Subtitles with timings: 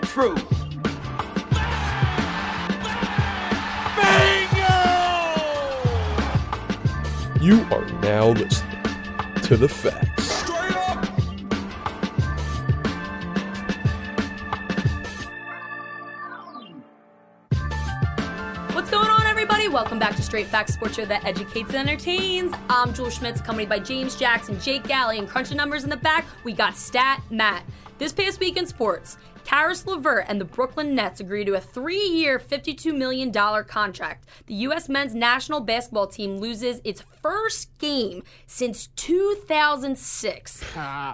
[0.00, 0.44] the truth.
[7.40, 8.82] You are now listening
[9.44, 10.42] to the facts.
[18.74, 19.68] What's going on, everybody?
[19.68, 22.52] Welcome back to Straight Facts Sports Show that educates and entertains.
[22.68, 26.26] I'm Jewel Schmitz, accompanied by James Jackson, Jake Galley, and crunching numbers in the back.
[26.44, 27.64] We got Stat Matt.
[27.98, 29.16] This past week in sports,
[29.48, 34.28] Caris LeVert and the Brooklyn Nets agree to a three-year, $52 million contract.
[34.44, 34.90] The U.S.
[34.90, 40.60] men's national basketball team loses its first game since 2006.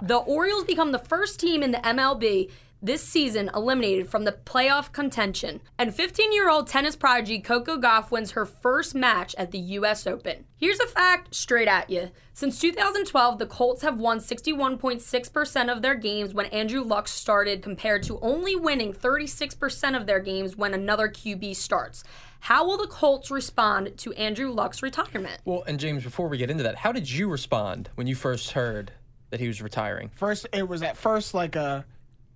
[0.01, 2.51] The Orioles become the first team in the MLB
[2.85, 5.61] this season eliminated from the playoff contention.
[5.77, 10.05] And 15 year old tennis prodigy Coco Gauff wins her first match at the US
[10.05, 10.45] Open.
[10.55, 12.11] Here's a fact straight at you.
[12.33, 18.03] Since 2012, the Colts have won 61.6% of their games when Andrew Luck started, compared
[18.03, 22.03] to only winning 36% of their games when another QB starts.
[22.41, 25.39] How will the Colts respond to Andrew Luck's retirement?
[25.45, 28.51] Well, and James, before we get into that, how did you respond when you first
[28.51, 28.91] heard
[29.29, 30.11] that he was retiring?
[30.15, 31.85] First, it was at first like a,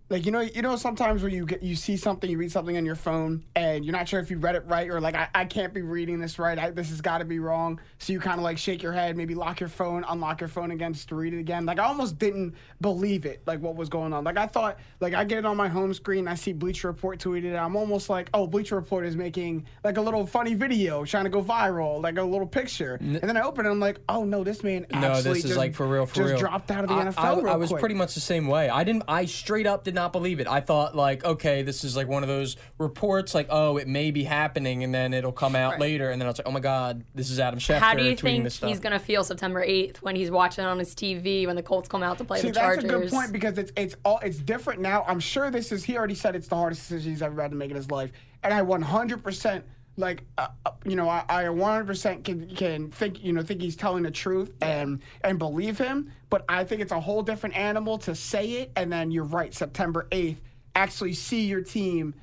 [0.09, 2.75] like you know, you know, sometimes where you get you see something, you read something
[2.75, 5.29] on your phone, and you're not sure if you read it right or like I,
[5.35, 6.57] I can't be reading this right.
[6.57, 7.79] I, this has got to be wrong.
[7.99, 10.71] So you kind of like shake your head, maybe lock your phone, unlock your phone
[10.71, 11.65] again just to read it again.
[11.65, 14.23] Like I almost didn't believe it, like what was going on.
[14.23, 17.19] Like I thought, like I get it on my home screen, I see Bleacher Report
[17.19, 17.57] tweeted.
[17.59, 21.29] I'm almost like, oh, Bleacher Report is making like a little funny video, trying to
[21.29, 22.95] go viral, like a little picture.
[22.99, 25.43] and then I open it, I'm like, oh no, this man No, actually this is
[25.43, 26.39] just, like for real, for just real.
[26.39, 27.45] dropped out of the I, NFL.
[27.47, 27.79] I, I was quick.
[27.79, 28.69] pretty much the same way.
[28.69, 29.03] I didn't.
[29.07, 30.47] I straight up did not believe it.
[30.47, 34.11] I thought like, okay, this is like one of those reports, like, oh, it may
[34.11, 35.81] be happening, and then it'll come out Right.
[35.81, 38.03] later, and then I was like, oh my god, this is Adam Schefter How do
[38.03, 41.55] you think he's going to feel September 8th when he's watching on his TV when
[41.55, 43.95] the Colts come out to play See, the that's a good point because it's it's
[44.05, 45.03] all it's different now.
[45.07, 45.83] I'm sure this is.
[45.83, 48.11] He already said it's the hardest decision he's ever had to make in his life,
[48.43, 49.65] and I 100 percent
[49.99, 53.61] like uh, uh, you know I, I 100 percent can can think you know think
[53.61, 56.11] he's telling the truth and and believe him.
[56.29, 59.53] But I think it's a whole different animal to say it, and then you're right.
[59.53, 60.37] September 8th,
[60.75, 62.13] actually see your team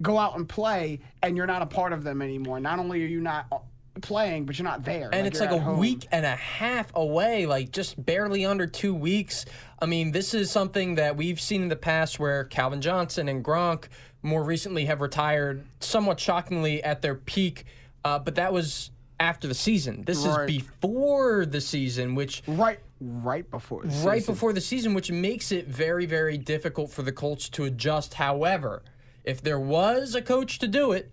[0.00, 2.60] go out and play, and you're not a part of them anymore.
[2.60, 3.58] Not only are you not uh,
[4.00, 5.10] playing, but you're not there.
[5.12, 5.78] and it's like a home.
[5.78, 9.44] week and a half away, like just barely under two weeks.
[9.80, 13.44] I mean, this is something that we've seen in the past where Calvin Johnson and
[13.44, 13.88] Gronk
[14.22, 17.64] more recently have retired somewhat shockingly at their peak,
[18.04, 18.90] uh, but that was
[19.20, 20.04] after the season.
[20.04, 20.48] This Right.
[20.50, 24.34] is before the season, which right right before the right season.
[24.34, 28.14] before the season, which makes it very, very difficult for the Colts to adjust.
[28.14, 28.82] However,
[29.24, 31.10] if there was a coach to do it,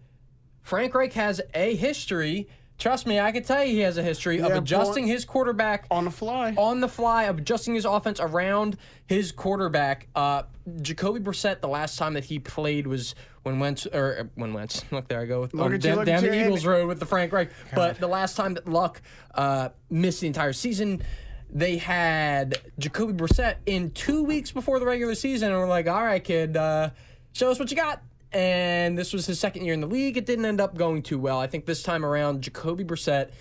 [0.61, 2.47] Frank Reich has a history.
[2.77, 6.03] Trust me, I can tell you he has a history of adjusting his quarterback on
[6.03, 6.53] the fly.
[6.57, 8.77] on the fly, of adjusting his offense around
[9.07, 10.07] his quarterback.
[10.13, 10.43] Uh,
[10.81, 14.83] Jacoby Brissett, the last time that he played was when Wentz, or uh, when Wentz,
[14.91, 16.41] look there I go, with, at you, down, look down at the.
[16.45, 17.49] Eagles road with the Frank Reich.
[17.73, 19.01] But the last time that Luck
[19.33, 21.01] uh, missed the entire season,
[21.49, 26.03] they had Jacoby Brissett in two weeks before the regular season, and we're like, all
[26.03, 26.89] right, kid, uh,
[27.31, 28.01] show us what you got.
[28.35, 30.17] And this was his second year in the league.
[30.17, 31.39] It didn't end up going too well.
[31.39, 33.31] I think this time around, Jacoby Brissett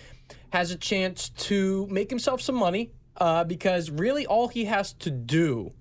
[0.51, 5.11] has a chance to make himself some money uh, because really all he has to
[5.11, 5.73] do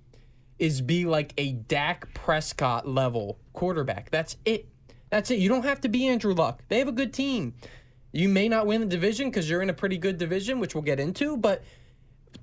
[0.58, 4.10] is be like a Dak Prescott level quarterback.
[4.10, 4.66] That's it.
[5.10, 5.38] That's it.
[5.38, 6.64] You don't have to be Andrew Luck.
[6.66, 7.54] They have a good team.
[8.10, 10.82] You may not win the division because you're in a pretty good division, which we'll
[10.82, 11.62] get into, but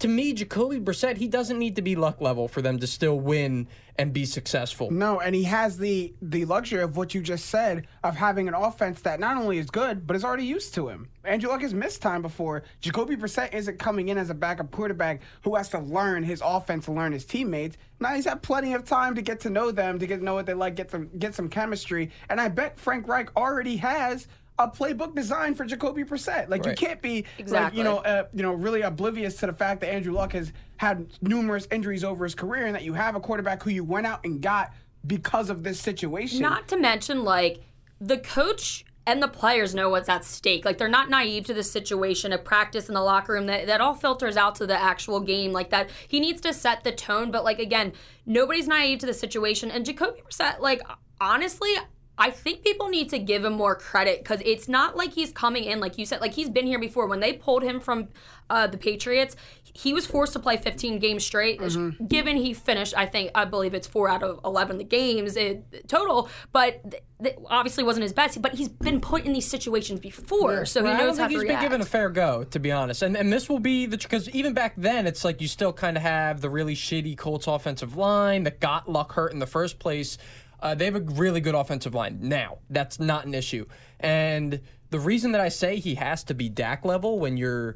[0.01, 3.19] to me, Jacoby Brissett, he doesn't need to be luck level for them to still
[3.19, 3.67] win
[3.97, 4.89] and be successful.
[4.89, 8.55] No, and he has the the luxury of what you just said of having an
[8.55, 11.07] offense that not only is good but is already used to him.
[11.23, 12.63] Andrew Luck has missed time before.
[12.79, 16.87] Jacoby Brissett isn't coming in as a backup quarterback who has to learn his offense
[16.87, 17.77] and learn his teammates.
[17.99, 20.33] Now he's had plenty of time to get to know them, to get to know
[20.33, 22.09] what they like, get some get some chemistry.
[22.29, 24.27] And I bet Frank Reich already has
[24.63, 26.49] a playbook designed for Jacoby Brissett.
[26.49, 26.79] Like Right.
[26.79, 29.93] you can't be like, you know uh, you know really oblivious to the fact that
[29.93, 33.61] Andrew Luck has had numerous injuries over his career and that you have a quarterback
[33.63, 34.73] who you went out and got
[35.05, 36.41] because of this situation.
[36.41, 37.61] Not to mention, like,
[37.99, 40.63] the coach and the players know what's at stake.
[40.63, 43.47] Like, they're not naive to the situation at practice in the locker room.
[43.47, 45.51] That, that all filters out to the actual game.
[45.51, 47.31] Like, that he needs to set the tone.
[47.31, 47.93] But, like, again,
[48.25, 49.71] nobody's naive to the situation.
[49.71, 50.81] And Jacoby Brissett, like,
[51.19, 51.71] honestly,
[52.17, 55.63] I think people need to give him more credit because it's not like he's coming
[55.63, 57.07] in, like you said, like he's been here before.
[57.07, 58.09] When they pulled him from
[58.49, 59.35] uh, the Patriots,
[59.73, 61.59] he was forced to play 15 games straight.
[62.07, 65.87] Given he finished, I think, I believe it's four out of 11 the games it,
[65.87, 68.39] total, but th- th- obviously wasn't his best.
[68.41, 71.27] But he's been put in these situations before, so Well, he I don't knows how
[71.27, 71.61] think to he's react.
[71.61, 73.01] been given a fair go, to be honest.
[73.01, 75.95] And and this will be the because even back then, it's like you still kind
[75.95, 79.79] of have the really shitty Colts offensive line that got Luck hurt in the first
[79.79, 80.17] place.
[80.61, 82.59] Uh, they have a really good offensive line now.
[82.69, 83.65] That's not an issue.
[83.99, 87.75] And the reason that I say he has to be Dak level when you're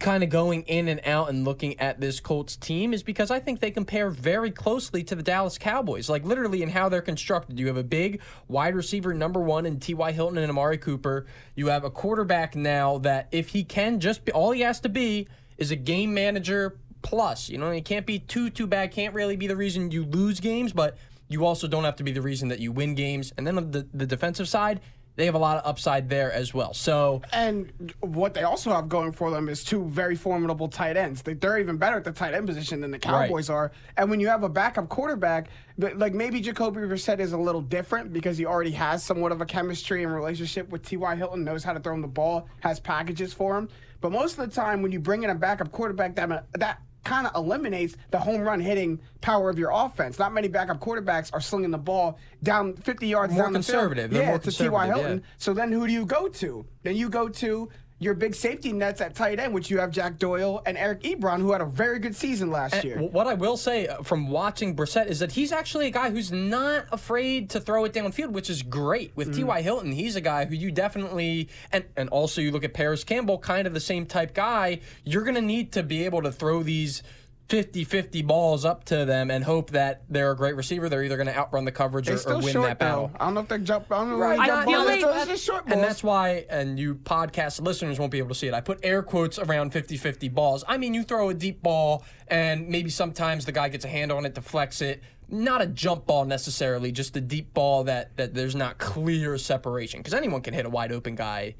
[0.00, 3.38] kind of going in and out and looking at this Colts team is because I
[3.40, 7.58] think they compare very closely to the Dallas Cowboys, like literally in how they're constructed.
[7.58, 10.12] You have a big wide receiver number one in T.Y.
[10.12, 11.26] Hilton and Amari Cooper.
[11.54, 14.88] You have a quarterback now that if he can just be, all he has to
[14.88, 15.28] be
[15.58, 17.48] is a game manager plus.
[17.48, 20.40] You know, he can't be too, too bad, can't really be the reason you lose
[20.40, 20.96] games, but
[21.28, 23.32] you also don't have to be the reason that you win games.
[23.36, 24.80] And then on the, the defensive side,
[25.16, 26.74] they have a lot of upside there as well.
[26.74, 31.22] So, And what they also have going for them is two very formidable tight ends.
[31.22, 33.70] They- They're even better at the tight end position than the Cowboys are.
[33.96, 35.48] And when you have a backup quarterback,
[35.78, 39.46] like maybe Jacoby Brissett is a little different because he already has somewhat of a
[39.46, 41.14] chemistry and relationship with T.Y.
[41.14, 43.68] Hilton, knows how to throw him the ball, has packages for him.
[44.00, 47.26] But most of the time, when you bring in a backup quarterback, that that kind
[47.26, 50.18] of eliminates the home run hitting power of your offense.
[50.18, 53.96] Not many backup quarterbacks are slinging the ball down 50 yards More down the field.
[54.12, 54.86] Yeah, more to T.Y.
[54.86, 55.18] Hilton.
[55.18, 55.24] yeah.
[55.38, 56.66] So then who do you go to?
[56.82, 57.68] Then you go to
[58.04, 61.40] your big safety nets at tight end, which you have Jack Doyle and Eric Ebron,
[61.40, 62.98] who had a very good season last year.
[62.98, 66.30] What I will say uh, from watching Brissett is that he's actually a guy who's
[66.30, 69.12] not afraid to throw it downfield, which is great.
[69.12, 69.16] Mm.
[69.16, 69.62] With T.Y.
[69.62, 73.38] Hilton, he's a guy who you definitely, and, and also you look at Parris Campbell,
[73.38, 74.80] kind of the same type guy.
[75.04, 77.02] You're going to need to be able to throw these
[77.48, 80.88] 50 50 balls up to them and hope that they're a great receiver.
[80.88, 83.08] They're either going to outrun the coverage They're or, or win short that battle.
[83.08, 83.16] though.
[83.20, 83.92] I don't know if they jump.
[83.92, 84.38] I don't know Right.
[84.38, 84.86] why they I jump feel balls.
[84.86, 88.18] like- It's just- it's just short And that's why, and you podcast listeners won't be
[88.18, 88.54] able to see it.
[88.54, 90.64] I put air quotes around 50 50 balls.
[90.66, 94.10] I mean, you throw a deep ball, and maybe sometimes the guy gets a hand
[94.10, 95.02] on it to flex it.
[95.28, 100.00] Not a jump ball necessarily, just a deep ball that, that there's not clear separation.
[100.00, 101.56] Because anyone can hit a wide open guy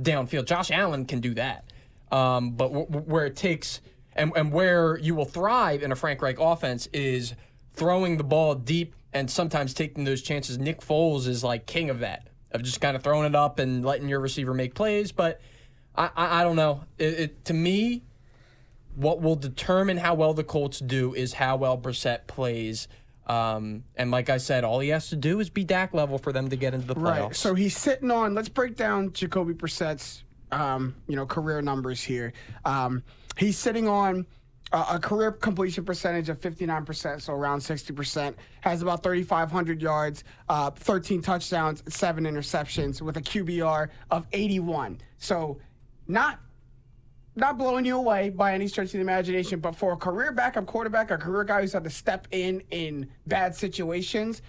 [0.00, 0.44] downfield.
[0.46, 1.64] Josh Allen can do that.
[2.10, 3.80] Um, but w- w- where it takes,
[4.14, 7.34] and, and where you will thrive in a Frank Reich offense is
[7.74, 10.58] throwing the ball deep and sometimes taking those chances.
[10.58, 13.84] Nick Foles is like king of that, of just kind of throwing it up and
[13.84, 15.12] letting your receiver make plays.
[15.12, 15.40] But
[15.94, 16.84] I, I, I don't know.
[16.98, 18.02] It, it, to me,
[18.94, 22.88] what will determine how well the Colts do is how well Brissett plays.
[23.26, 26.32] Um, and like I said, all he has to do is be Dak level for
[26.32, 27.20] them to get into the playoffs.
[27.20, 27.36] Right.
[27.36, 28.34] So he's sitting on.
[28.34, 32.32] Let's break down Jacoby Brissett's, um, you know, career numbers here.
[32.64, 33.02] Um,
[33.36, 34.26] he's sitting on
[34.72, 38.34] a, a career completion percentage of 59%, so around 60%.
[38.60, 45.00] Has about 3,500 yards, uh, 13 touchdowns, seven interceptions, with a QBR of 81.
[45.18, 45.58] So
[46.08, 46.40] not
[47.34, 50.66] not blowing you away by any stretch of the imagination, but for a career backup
[50.66, 54.42] quarterback, a career guy who's had to step in in bad situations,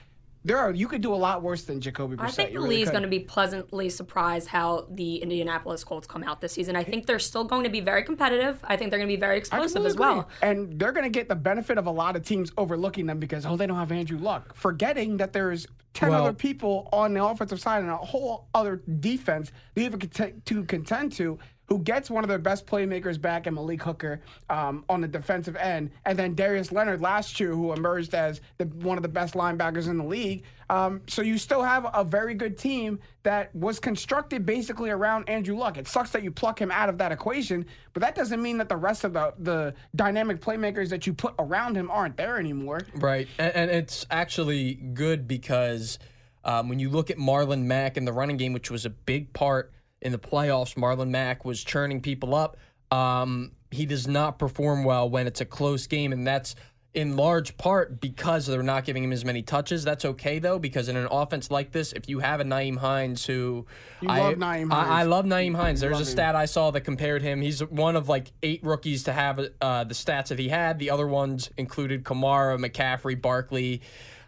[0.45, 2.23] there are you could do a lot worse than Jacoby Brissett.
[2.23, 6.07] I think You the really league's going to be pleasantly surprised how the Indianapolis Colts
[6.07, 6.75] come out this season.
[6.75, 8.59] I think they're still going to be very competitive.
[8.63, 10.29] I think they're going to be very I explosive completely as well.
[10.41, 13.45] And they're going to get the benefit of a lot of teams overlooking them because,
[13.45, 14.55] oh, they don't have Andrew Luck.
[14.55, 18.81] Forgetting that there's 10 Well- other people on the offensive side and a whole other
[18.99, 19.97] defense they have
[20.45, 24.83] to contend to who gets one of their best playmakers back in Malik Hooker um,
[24.89, 25.91] on the defensive end.
[26.05, 29.87] And then Darius Leonard last year, who emerged as the, one of the best linebackers
[29.87, 30.43] in the league.
[30.69, 35.55] Um, so you still have a very good team that was constructed basically around Andrew
[35.55, 35.77] Luck.
[35.77, 38.69] It sucks that you pluck him out of that equation, but that doesn't mean that
[38.69, 42.81] the rest of the, the dynamic playmakers that you put around him aren't there anymore.
[42.95, 45.99] Right, and, and it's actually good because
[46.43, 49.31] um, when you look at Marlon Mack in the running game, which was a big
[49.33, 49.71] part
[50.03, 52.57] in the playoffs, Marlon Mack was churning people up.
[52.91, 56.55] Um, he does not perform well when it's a close game, and that's
[56.93, 59.83] in large part because they're not giving him as many touches.
[59.83, 63.25] That's okay though, because in an offense like this, if you have a Nyheim Hines
[63.25, 63.65] who
[64.01, 65.09] You I, love Nyheim I, I Hines.
[65.09, 65.79] love Nyheim Hines.
[65.81, 66.05] There's a him.
[66.05, 67.41] stat I saw that compared him.
[67.41, 70.77] He's one of like eight rookies to have uh, the stats that he had.
[70.77, 73.81] The other ones included Kamara, McCaffrey, Barkley.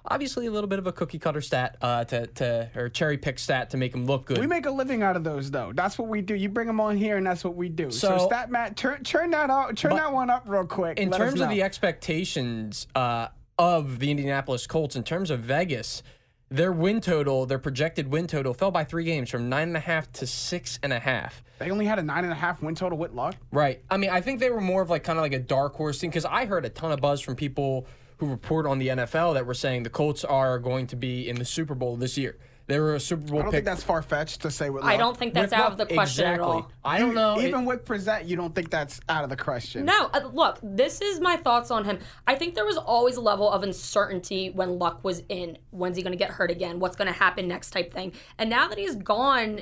[0.08, 3.40] Obviously, a little bit of a cookie cutter stat uh, to, to or cherry pick
[3.40, 4.38] stat to make them look good.
[4.38, 5.72] We make a living out of those, though.
[5.74, 6.36] That's what we do.
[6.36, 7.92] You bring them on here, and that's what we do.
[7.92, 11.00] So, So- stat Matt, turn, turn that out, turn that one up real quick.
[11.00, 16.04] in terms of the expectations uh, of the Indianapolis Colts, in terms of Vegas,
[16.50, 19.80] their win total, their projected win total, fell by three games from nine and a
[19.82, 21.42] half to six and a half.
[21.58, 23.36] they only had a nine and a half win total with luck.
[23.52, 23.82] Right.
[23.90, 26.00] I mean, I think they were more of like kind of like a dark horse
[26.00, 29.34] thing because I heard a ton of buzz from people who report on the NFL
[29.34, 32.38] that were saying the Colts are going to be in the Super Bowl this year.
[32.68, 33.58] They were a Super Bowl I don't pick.
[33.60, 34.92] think that's far fetched to say with luck.
[34.92, 36.34] I don't think that's With out of the question exactly.
[36.34, 36.72] at all.
[36.84, 37.40] I don't know.
[37.40, 39.86] Even It- with present, you don't think that's out of the question.
[39.86, 42.00] No, uh, look, this is my thoughts on him.
[42.26, 45.60] I think there was always a level of uncertainty when Luck was in.
[45.70, 46.80] When's he going to get hurt again?
[46.80, 48.14] What's going to happen next type thing.
[48.40, 49.60] And now that he's gone,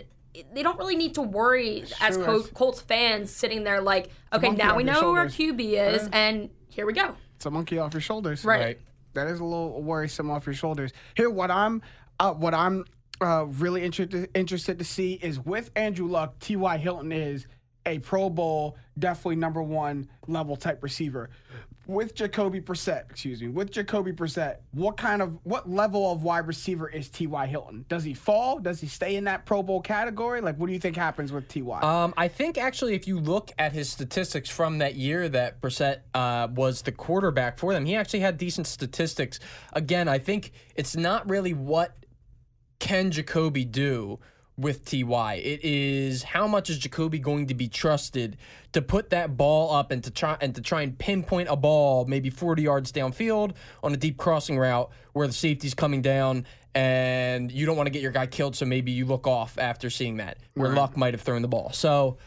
[0.53, 4.63] they don't really need to worry as Col- Colts fans sitting there like, okay, monkey
[4.63, 5.25] now we your know who our.
[5.25, 7.17] QB is, and here we go.
[7.43, 8.45] It's a monkey off your shoulders.
[8.45, 8.59] Right.
[8.61, 8.79] Right.
[9.15, 10.93] that is a little worrisome off your shoulders.
[11.17, 11.81] Here, what I'm,
[12.17, 12.85] uh, what I'm
[13.19, 16.77] uh, really interested interested to see is with Andrew Luck, T.Y.
[16.77, 17.45] Hilton is
[17.85, 21.31] a Pro Bowl, definitely number one level type receiver.
[21.85, 26.47] With Jacoby Brissett, excuse me, with Jacoby Brissett, what kind of what level of wide
[26.47, 27.45] receiver is T.Y.
[27.47, 27.83] Hilton?
[27.89, 28.59] Does he fall?
[28.59, 30.39] Does he stay in that Pro Bowl category?
[30.39, 31.81] Like, what do you think happens with T.Y.?
[31.81, 35.99] Um, I think actually, if you look at his statistics from that year that Brissett
[36.13, 39.41] uh, was the quarterback for them, he actually had decent statistics.
[39.73, 41.97] Again, I think it's not really what
[42.79, 44.19] can Jacoby do
[44.57, 45.35] with Ty.
[45.35, 48.37] It is how much is Jacoby going to be trusted
[48.73, 52.05] to put that ball up and to try and to try and pinpoint a ball
[52.05, 56.45] maybe 40 yards downfield on a deep crossing route where the safety's coming down
[56.75, 59.89] and you don't want to get your guy killed, so maybe you look off after
[59.89, 61.71] seeing that where Luck might have thrown the ball.
[61.71, 62.17] So.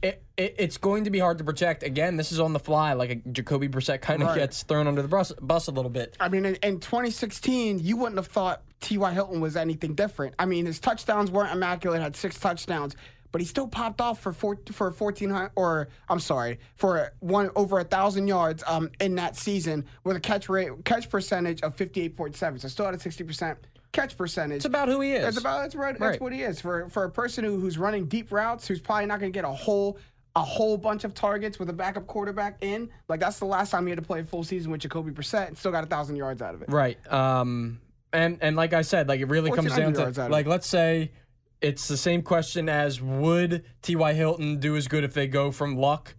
[0.00, 1.82] It, it, it's going to be hard to project.
[1.82, 2.92] Again, this is on the fly.
[2.92, 4.38] Like a Jacoby Brissett kind of Right.
[4.38, 6.16] gets thrown under the bus, bus a little bit.
[6.20, 9.12] I mean, in, in 2016, you wouldn't have thought T.Y.
[9.12, 10.34] Hilton was anything different.
[10.38, 12.94] I mean, his touchdowns weren't immaculate, had six touchdowns,
[13.32, 17.80] but he still popped off for four, for 1400 or I'm sorry, for one over
[17.80, 22.60] a thousand yards um, in that season with a catch rate catch percentage of 58.7.
[22.60, 23.56] So still at a 60%
[23.92, 24.56] catch percentage.
[24.56, 25.22] It's about who he is.
[25.22, 25.98] That's about that's right.
[25.98, 26.20] That's Right.
[26.20, 29.20] what he is for for a person who, who's running deep routes, who's probably not
[29.20, 29.98] going to get a whole
[30.36, 32.90] a whole bunch of targets with a backup quarterback in.
[33.08, 35.48] Like that's the last time he had to play a full season with Jacoby Brissett
[35.48, 36.68] and still got a thousand yards out of it.
[36.68, 36.98] Right.
[37.12, 37.80] Um
[38.12, 41.10] and and like I said, like it really comes down to like let's say
[41.60, 44.12] it's the same question as would T.Y.
[44.12, 46.14] Hilton do as good if they go from Luck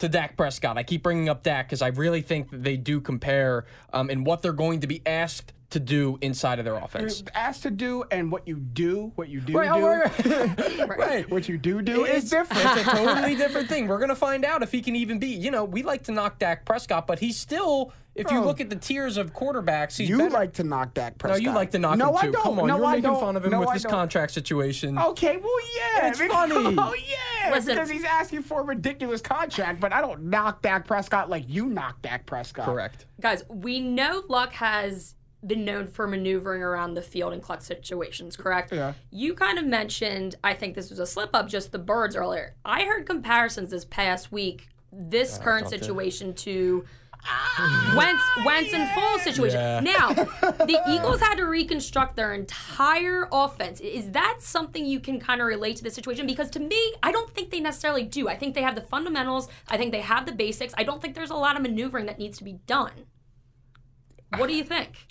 [0.00, 0.76] to Dak Prescott?
[0.76, 4.24] I keep bringing up Dak because I really think that they do compare um, in
[4.24, 7.22] what they're going to be asked to do inside of their offense.
[7.34, 9.86] asked to do and what you do, what you do Right, do, oh,
[10.78, 10.98] right, right.
[10.98, 11.30] right.
[11.30, 12.62] what you do do It's is different.
[12.78, 13.86] It's a totally different thing.
[13.86, 15.28] We're gonna find out if he can even be.
[15.28, 17.92] You know, we like to knock Dak Prescott, but he's still.
[18.16, 18.44] If you oh.
[18.44, 20.30] look at the tiers of quarterbacks, he's you better.
[20.30, 21.40] like to knock Dak Prescott.
[21.40, 22.28] No, you like to knock no, him too.
[22.28, 22.42] I don't.
[22.42, 23.20] Come on, no, you're I making don't.
[23.20, 23.92] fun of him no, with I this don't.
[23.92, 24.98] contract situation.
[24.98, 26.76] Okay, well, yeah, It's because- funny.
[26.78, 27.76] Oh, yeah, Listen.
[27.76, 31.66] because he's asking for a ridiculous contract, but I don't knock Dak Prescott like you
[31.66, 32.66] knock Dak Prescott.
[32.66, 33.06] Correct.
[33.20, 35.14] Guys, we know Luck has
[35.46, 38.72] been known for maneuvering around the field in clutch situations, correct?
[38.72, 38.94] Yeah.
[39.10, 42.54] You kind of mentioned, I think this was a slip up, just the birds earlier.
[42.64, 46.84] I heard comparisons this past week, this current situation to
[47.94, 49.60] Wentz, Wentz and Foles situation.
[49.60, 49.80] Yeah.
[49.80, 53.80] Now, the Eagles had to reconstruct their entire offense.
[53.80, 56.26] Is that something you can kind of relate to the situation?
[56.26, 58.28] Because to me, I don't think they necessarily do.
[58.28, 59.48] I think they have the fundamentals.
[59.68, 60.72] I think they have the basics.
[60.78, 63.06] I don't think there's a lot of maneuvering that needs to be done.
[64.36, 65.06] What do you think?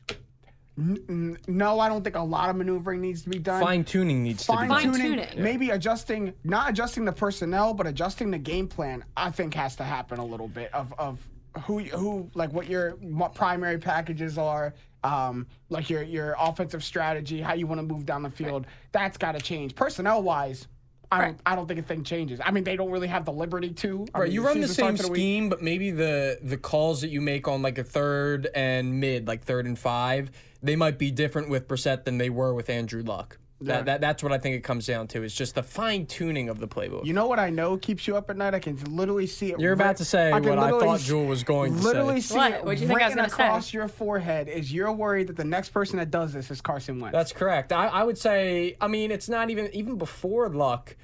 [0.77, 3.61] No, I don't think a lot of maneuvering needs to be done.
[3.61, 4.81] Fine tuning needs to be Fine done.
[4.93, 5.43] tuning, Fine-tuning.
[5.43, 9.03] maybe adjusting, not adjusting the personnel, but adjusting the game plan.
[9.17, 11.19] I think has to happen a little bit of of
[11.65, 14.73] who who like what your what primary packages are,
[15.03, 18.65] um, like your your offensive strategy, how you want to move down the field.
[18.93, 20.67] That's got to change personnel wise.
[21.11, 22.39] I don't, I don't think a thing changes.
[22.43, 24.05] I mean, they don't really have the liberty to.
[24.13, 27.01] I Right, mean, you run the same starts in scheme, but maybe the the calls
[27.01, 30.29] that you make on like a third and mid, like third and five,
[30.61, 33.37] they might be different with Brissett than they were with Andrew Luck.
[33.61, 33.75] Yeah.
[33.77, 35.23] That, that that's what I think it comes down to.
[35.23, 37.05] Is just the fine tuning of the playbook.
[37.05, 38.53] You know what I know keeps you up at night?
[38.53, 39.59] I can literally see it.
[39.59, 41.83] You're about to say can what I thought Jewel was going to say.
[41.83, 42.51] Literally see What?
[42.53, 43.43] it What'd you think I was gonna say?
[43.43, 46.99] across your forehead is you're worried that the next person that does this is Carson
[46.99, 47.13] Wentz.
[47.13, 47.73] That's correct.
[47.73, 48.77] I, I would say.
[48.79, 50.95] I mean, it's not even even before Luck.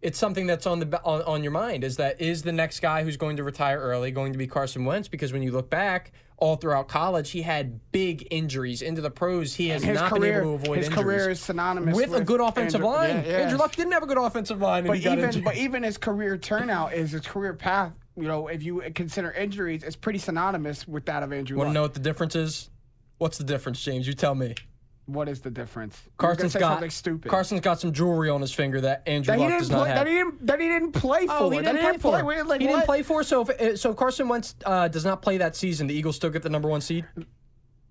[0.00, 1.82] It's something that's on the on, on your mind.
[1.82, 4.84] Is that is the next guy who's going to retire early going to be Carson
[4.84, 5.08] Wentz?
[5.08, 8.82] Because when you look back, all throughout college, he had big injuries.
[8.82, 11.04] Into the pros, he has his not career, been able to avoid his injuries.
[11.04, 13.16] career is synonymous with, a good offensive Andrew- line.
[13.24, 13.38] Yeah, yeah.
[13.38, 16.36] Andrew Luck didn't have a good offensive line, and But even but even his career
[16.36, 17.92] turnout is his career path.
[18.16, 21.56] You know, if you consider injuries, it's pretty synonymous with that of Andrew.
[21.56, 22.70] Want to know what the difference is?
[23.18, 24.06] What's the difference, James?
[24.06, 24.54] You tell me.
[25.06, 26.00] What is the difference?
[26.16, 27.30] Carson's got something stupid.
[27.30, 29.78] Carson's got some jewelry on his finger that Andrew that he Luck didn't does play.
[29.78, 29.96] not have.
[29.98, 30.46] That he didn't.
[30.46, 31.32] That he didn't play for.
[31.34, 32.20] Oh, he that didn't he play didn't play.
[32.38, 32.44] for.
[32.44, 33.22] Like, he didn't play for.
[33.22, 35.86] So, if, so Carson Wentz uh, does not play that season.
[35.88, 37.04] The Eagles still get the number one seed.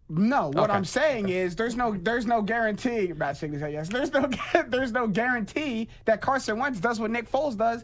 [0.10, 0.74] No, what Okay.
[0.74, 3.14] I'm saying is there's no there's no guarantee.
[3.16, 3.90] Matt Sigley said yes.
[3.90, 4.30] There's no
[4.68, 7.84] there's no guarantee that Carson Wentz does what Nick Foles does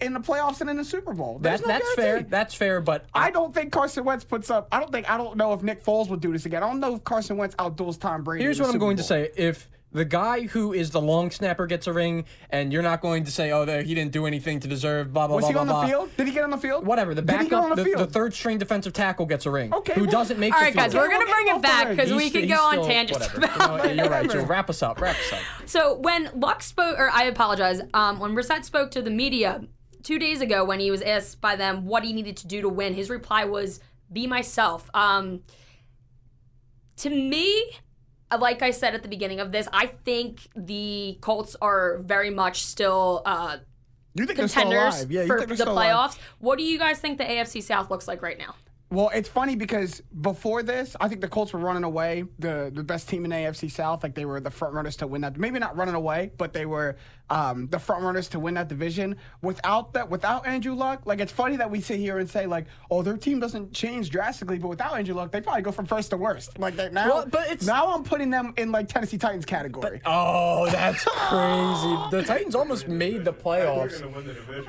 [0.00, 1.38] in the playoffs and in the Super Bowl.
[1.40, 2.22] That, no that's fair.
[2.22, 2.80] That's fair.
[2.80, 4.68] But I don't think Carson Wentz puts up.
[4.72, 5.10] I don't think.
[5.10, 6.62] I don't know if Nick Foles would do this again.
[6.62, 8.42] I don't know if Carson Wentz outduels Tom Brady.
[8.44, 11.00] here's in the what I'm Super going to say: if the guy who is the
[11.00, 14.12] long snapper gets a ring, and you're not going to say, "Oh, there he didn't
[14.12, 15.86] do anything to deserve," blah blah Was blah he blah on the blah.
[15.86, 16.10] field?
[16.18, 16.84] Did he get on the field?
[16.84, 17.14] Whatever.
[17.14, 18.00] The Did he get on backup, the the, field?
[18.02, 19.72] the third string defensive tackle gets a ring.
[19.72, 20.84] Okay, Who well- doesn't make All the right, field?
[20.86, 22.86] guys, we're gonna we'll bring get it back because we He's could still- go on
[22.86, 23.54] tangents whatever.
[23.54, 23.96] about You know, it.
[23.96, 24.30] You're right.
[24.30, 24.44] Joe.
[24.44, 25.00] Wrap us up.
[25.00, 25.38] Wrap us up.
[25.66, 29.62] So when Luck spoke, or I apologize, um, when Brissett spoke to the media
[30.06, 32.68] two days ago, when he was asked by them what he needed to do to
[32.68, 33.80] win, his reply was
[34.12, 35.42] "Be myself." Um,
[36.98, 37.72] To me,
[38.38, 42.64] like I said at the beginning of this, I think the Colts are very much
[42.64, 43.58] still uh,
[44.14, 45.10] You think they're still contenders alive?
[45.12, 45.92] Yeah, you for the still alive.
[45.94, 46.18] playoffs.
[46.38, 48.54] What do you guys think the AFC South looks like right now?
[48.90, 52.84] Well, it's funny because before this, I think the Colts were running away, the the
[52.84, 54.04] best team in AFC South.
[54.04, 55.36] Like they were the front runners to win that.
[55.36, 56.96] Maybe not running away, but they were
[57.28, 59.16] um, the front runners to win that division.
[59.42, 62.66] Without that, without Andrew Luck, like it's funny that we sit here and say like,
[62.90, 66.10] oh, their team doesn't change drastically, but without Andrew Luck, they probably go from first
[66.10, 66.58] to worst.
[66.58, 67.08] Like that now.
[67.08, 70.00] Well, but it's- now I'm putting them in like Tennessee Titans category.
[70.06, 71.96] Oh, that's crazy.
[72.10, 74.00] The Titans almost made the playoffs.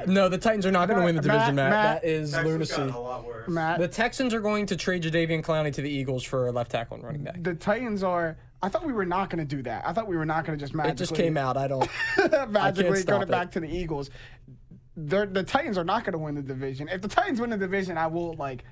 [0.06, 0.12] the.
[0.12, 1.72] No, the Titans are not going to win the division, Matt.
[1.72, 2.82] Matt- That is Texans lunacy.
[2.82, 3.48] a lot worse.
[3.50, 6.72] Matt, The Texans are going to trade Jadeveon Clowney to the Eagles for a left
[6.72, 7.44] tackle and running back.
[7.44, 8.38] the Titans are.
[8.62, 9.86] I thought we were not going to do that.
[9.86, 10.92] I thought we were not going to just magically.
[10.94, 11.58] It just came out.
[11.58, 11.90] I don't.
[12.50, 13.30] magically going it.
[13.30, 14.10] back to the Eagles.
[14.96, 16.90] They're, the Titans are not going to win the division.
[16.90, 18.64] If the Titans win the division, I will like,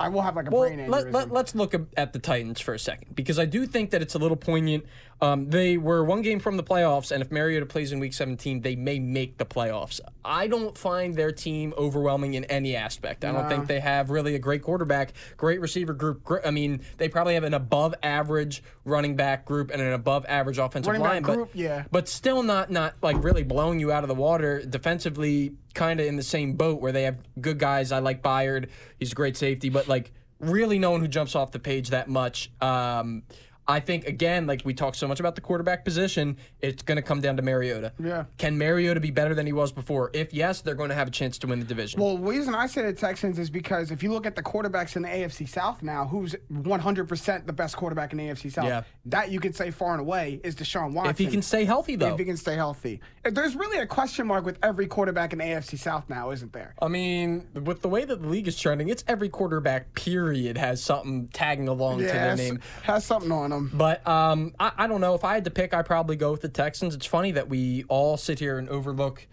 [0.00, 1.12] I will have like a Well, brain let, aneurysm.
[1.12, 4.14] let, let's look at the Titans for a second because I do think that it's
[4.14, 4.86] a little poignant.
[5.20, 8.60] Um, they were one game from the playoffs, and if Mariota plays in Week 17,
[8.60, 10.00] they may make the playoffs.
[10.24, 13.24] I don't find their team overwhelming in any aspect.
[13.24, 16.22] I don't think they have really a great quarterback, great receiver group.
[16.22, 20.92] gr- I mean, they probably have an above-average running back group and an above-average offensive
[20.92, 21.84] Running line, but group, yeah.
[21.90, 25.54] but still not not like really blowing you out of the water defensively.
[25.74, 27.92] Kind of in the same boat where they have good guys.
[27.92, 31.52] I like Byard; he's a great safety, but like really no one who jumps off
[31.52, 32.50] the page that much.
[32.60, 33.22] Um,
[33.70, 37.02] I think again, like we talked so much about the quarterback position, it's going to
[37.02, 37.92] come down to Mariota.
[38.02, 38.24] Yeah.
[38.38, 40.10] Can Mariota be better than he was before?
[40.14, 42.00] If yes, they're going to have a chance to win the division.
[42.00, 44.96] well, the reason I say the Texans is because if you look at the quarterbacks
[44.96, 48.64] in the AFC South now, who's 100% the best quarterback in the AFC South?
[48.64, 48.82] Yeah.
[49.04, 51.10] That you could say far and away is Deshaun Watson.
[51.10, 52.14] if he can stay healthy, though.
[52.14, 53.00] If he can stay healthy.
[53.22, 56.74] There's really a question mark with every quarterback in the AFC South now, isn't there?
[56.80, 60.82] I mean, with the way that the league is trending, it's every quarterback period has
[60.82, 62.60] something tagging along to their Yes, name.
[62.84, 63.70] has something on him.
[63.74, 65.14] But um, I, I don't know.
[65.14, 66.94] If I had to pick, I'd probably go with the Texans.
[66.94, 69.26] It's funny that we all sit here and overlook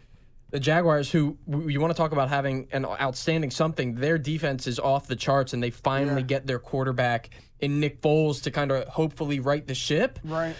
[0.52, 3.96] the Jaguars, who you want to talk about having an outstanding something.
[3.96, 6.28] Their defense is off the charts, and they finally Yeah.
[6.28, 10.20] get their quarterback in Nick Foles to kind of hopefully right the ship.
[10.24, 10.56] Right.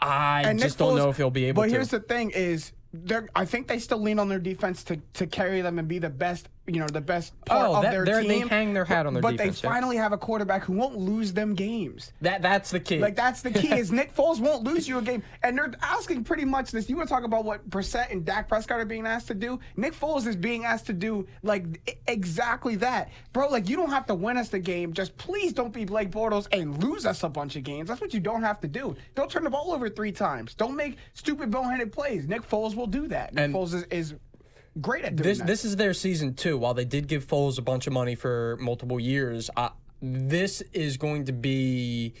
[0.00, 1.72] I And just Nick don't Foles- know if he'll be able but to.
[1.74, 5.26] here's the thing: is they're, I think they still lean on their defense to, to
[5.26, 8.04] carry them and be the best, you know, the best part Oh, of that- their
[8.04, 8.48] they're- they team.
[8.48, 9.74] hang their hat on their but defense, they yeah.
[9.74, 12.12] finally have a quarterback who won't lose them games.
[12.20, 12.98] that that's the key.
[13.00, 16.22] Like that's the key is Nick Foles won't lose you a game, and they're asking
[16.24, 16.88] pretty much this.
[16.88, 19.58] You want to talk about what Brissett and Dak Prescott are being asked to do?
[19.76, 23.48] Nick Foles is being asked to do like exactly that, bro.
[23.48, 24.92] Like you don't have to win us the game.
[24.92, 27.88] Just please don't be Blake Bortles and lose us a bunch of games.
[27.88, 28.94] That's what you don't have to do.
[29.16, 30.54] Don't turn the ball over three times.
[30.54, 32.28] Don't make stupid boneheaded plays.
[32.28, 33.34] Nick Foles will do that.
[33.34, 34.14] Nick And- Foles is, is
[34.80, 35.46] great at doing this that.
[35.46, 36.56] this is their season too.
[36.56, 40.96] While they did give Foles a bunch of money for multiple years, uh, this is
[40.96, 42.14] going to be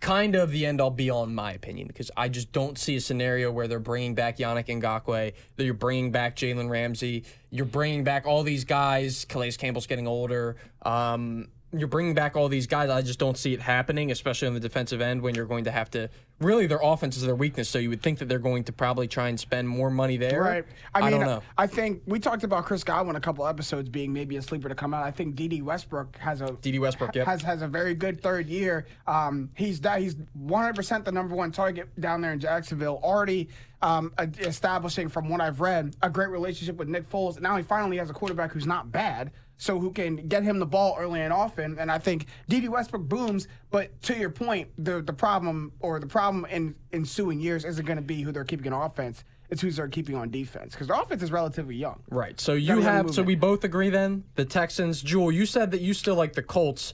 [0.00, 2.96] kind of the end all be all in my opinion because I just don't see
[2.96, 7.64] a scenario where they're bringing back Yannick Ngakoue, that you're bringing back Jalen Ramsey, you're
[7.66, 9.24] bringing back all these guys.
[9.24, 10.56] Calais Campbell's getting older.
[10.82, 12.90] Um, you're bringing back all these guys.
[12.90, 15.70] I just don't see it happening, especially on the defensive end when you're going to
[15.70, 16.08] have to.
[16.38, 19.08] Really, their offense is their weakness, so you would think that they're going to probably
[19.08, 20.42] try and spend more money there.
[20.42, 20.64] Right.
[20.94, 21.42] I mean, don't know.
[21.56, 24.74] I think we talked about Chris Godwin a couple episodes being maybe a sleeper to
[24.74, 25.02] come out.
[25.02, 27.26] I think Dede Westbrook has a Dede Westbrook, yep.
[27.26, 28.86] has has a very good third year.
[29.06, 33.00] Um, he's that he's 100% the number one target down there in Jacksonville.
[33.02, 33.48] Already
[33.82, 37.40] um, a- establishing from what I've read a great relationship with Nick Foles.
[37.40, 39.30] Now he finally has a quarterback who's not bad.
[39.58, 41.78] So who can get him the ball early and often?
[41.78, 43.48] And I think Dede Westbrook booms.
[43.70, 47.96] But to your point, the the problem or the problem in ensuing years isn't going
[47.96, 49.24] to be who they're keeping on offense.
[49.48, 52.02] It's who they're keeping on defense because the offense is relatively young.
[52.10, 52.38] Right.
[52.40, 53.14] So you have.
[53.14, 54.24] So we both agree then.
[54.34, 55.00] The Texans.
[55.00, 56.92] Jewel, you said that you still like the Colts.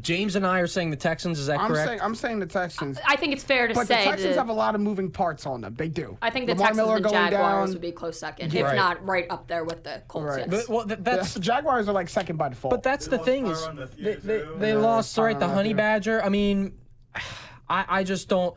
[0.00, 1.40] James and I are saying the Texans.
[1.40, 1.88] Is that I'm correct?
[1.88, 2.98] saying I'm saying the Texans.
[3.06, 5.44] I think it's fair to But the Texans that have a lot of moving parts
[5.44, 5.74] on them.
[5.74, 6.16] They do.
[6.22, 7.74] I think the Lamar Texans Miller and going Jaguars down.
[7.74, 8.64] would be close second, Right.
[8.70, 10.26] if not right up there with the Colts.
[10.36, 10.48] Right.
[10.48, 10.66] Yes.
[10.66, 11.34] But- well, th- that's.
[11.34, 12.70] The Jaguars are like second by default.
[12.70, 15.76] But that's the thing is Matthew, they, they, they Yeah, lost right the Honey Matthew.
[15.76, 16.24] Badger.
[16.24, 16.78] I mean,
[17.68, 18.56] I I just don't.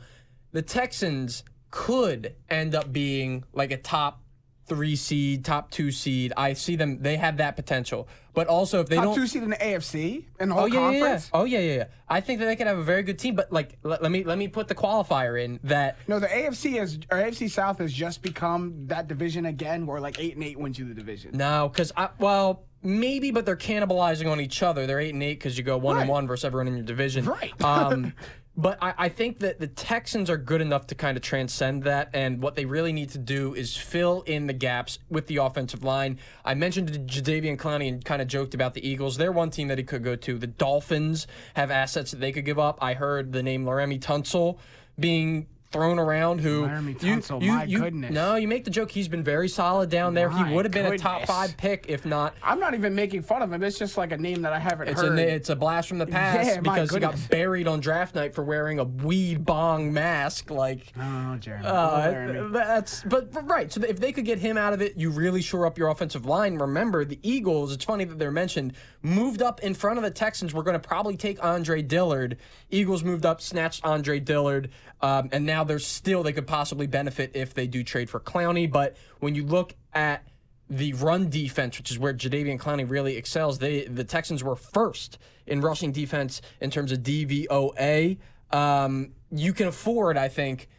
[0.52, 4.22] The Texans could end up being like a top
[4.68, 6.34] three seed, top two seed.
[6.38, 7.02] I see them.
[7.02, 8.08] They have that potential.
[8.36, 9.16] But also if they top don't.
[9.16, 11.00] two seed in the AFC and the whole Oh yeah, yeah, yeah.
[11.00, 11.30] conference.
[11.34, 11.84] Oh yeah, yeah, yeah.
[12.08, 14.24] I think that they could have a very good team, but like, let, let me
[14.24, 17.92] let me put the qualifier in that No, the AFC is or AFC South has
[17.94, 21.32] just become that division again, where like eight and eight wins you the division.
[21.34, 24.86] No, because I well maybe, but they're cannibalizing on each other.
[24.86, 26.14] They're eight and eight because you go one and Right.
[26.14, 27.26] one versus everyone in your division.
[27.26, 27.54] Right.
[27.64, 28.14] Um,
[28.58, 32.10] but I, I think that the Texans are good enough to kind of transcend that,
[32.14, 35.84] and what they really need to do is fill in the gaps with the offensive
[35.84, 36.20] line.
[36.44, 39.18] I mentioned Jadeveon Clowney and kind of joked about the Eagles.
[39.18, 40.38] They're one team that he could go to.
[40.38, 42.80] The Dolphins have assets that they could give up.
[42.82, 44.58] I heard the name Laremy Tunsil
[44.98, 46.40] being thrown around.
[46.40, 48.12] Who Laremy you- Tunsil, you- my you- goodness.
[48.14, 48.90] No, you make the joke.
[48.92, 50.30] He's been very solid down there.
[50.30, 52.34] My he would have been a top five pick if not.
[52.42, 53.62] I'm not even making fun of him.
[53.64, 55.20] It's just like a name that I haven't It's heard.
[55.20, 58.34] a it's a blast from the past Yeah, because he got buried on draft night
[58.34, 60.50] for wearing a weed bong mask.
[60.50, 61.66] Like, Oh, Jeremy.
[61.66, 63.72] uh, Oh, that's but, but right.
[63.72, 66.26] So if they could get him out of it, you really shore up your offensive
[66.26, 66.56] line.
[66.58, 67.74] Remember, the Eagles.
[67.74, 68.74] It's funny that they're mentioned.
[69.02, 70.54] Moved up in front of the Texans.
[70.54, 72.38] We're going to probably take Andre Dillard.
[72.70, 74.70] Eagles moved up, snatched Andre Dillard,
[75.02, 78.72] um, and now they're still they could possibly benefit if they do trade for Clowney.
[78.72, 80.26] But when you look at
[80.70, 85.18] the run defense, which is where Jadeveon Clowney really excels, they the Texans were first
[85.46, 88.18] in rushing defense in terms of DVOA.
[88.52, 90.70] Um, you can afford, I think,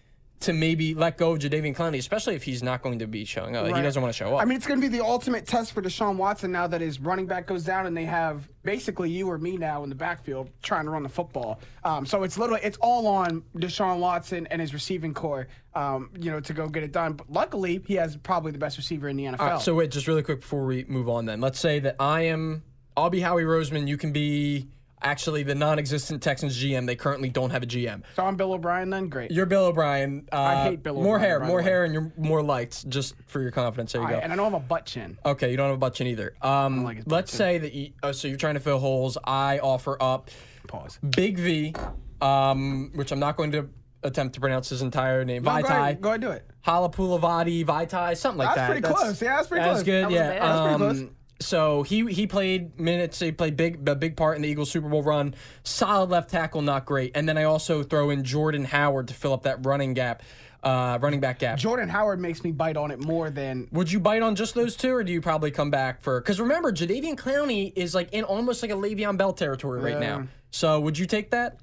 [0.40, 3.56] to maybe let go of Jadeveon Clowney, especially if he's not going to be showing
[3.56, 3.66] up.
[3.66, 4.42] He doesn't want to show up.
[4.42, 7.00] I mean, it's going to be the ultimate test for Deshaun Watson now that his
[7.00, 10.50] running back goes down and they have basically you or me now in the backfield
[10.62, 11.60] trying to run the football.
[11.84, 16.30] Um, so it's literally it's all on Deshaun Watson and his receiving corps, um, you
[16.30, 17.14] know, to go get it done.
[17.14, 19.38] But luckily, he has probably the best receiver in the NFL.
[19.38, 21.24] Right, so wait, just really quick before we move on.
[21.24, 22.62] Then let's say that I am,
[22.96, 23.88] I'll be Howie Roseman.
[23.88, 24.68] You can be
[25.02, 26.86] actually the non-existent Texans GM.
[26.86, 28.02] They currently don't have a GM.
[28.14, 29.08] So I'm Bill O'Brien then.
[29.08, 29.30] Great.
[29.30, 30.28] You're Bill O'Brien.
[30.32, 32.88] Uh, hate Bill O'Brien, More hair, more hair, and you're more liked.
[32.88, 34.18] Just for your confidence, there you All go.
[34.20, 35.18] and I don't have a butt chin.
[35.24, 36.34] Okay, you don't have a butt chin either.
[36.42, 37.38] Um, like butt let's chin.
[37.38, 39.18] say that you, uh, so you're trying to fill holes.
[39.24, 40.30] I offer up
[40.66, 40.98] Pause.
[41.14, 41.74] Big V,
[42.20, 43.68] um, which I'm not going to
[44.02, 45.42] attempt to pronounce his entire name.
[45.42, 45.70] No, go Vaitai.
[45.70, 46.48] ahead, go ahead, do it.
[46.66, 48.68] Halapulavati, Vaitai, something like that.
[48.68, 48.92] That's that.
[48.92, 49.22] pretty close.
[49.22, 49.84] Yeah, that's pretty that's close.
[49.84, 50.02] good.
[50.04, 50.28] That was yeah.
[50.38, 51.10] That's pretty um, close.
[51.40, 53.18] So he he played minutes.
[53.20, 55.34] He played big a big part in the Eagles Super Bowl run.
[55.64, 57.12] Solid left tackle, not great.
[57.14, 60.22] And then I also throw in Jordan Howard to fill up that running gap,
[60.62, 61.58] uh, running back gap.
[61.58, 64.76] Jordan Howard makes me bite on it more than Would you bite on just those
[64.76, 66.20] two, or do you probably come back for?
[66.20, 70.16] Because remember, Jadeveon Clowney is like in almost like a Le'Veon Bell territory right Yeah.
[70.18, 70.26] now.
[70.50, 71.58] So would you take that?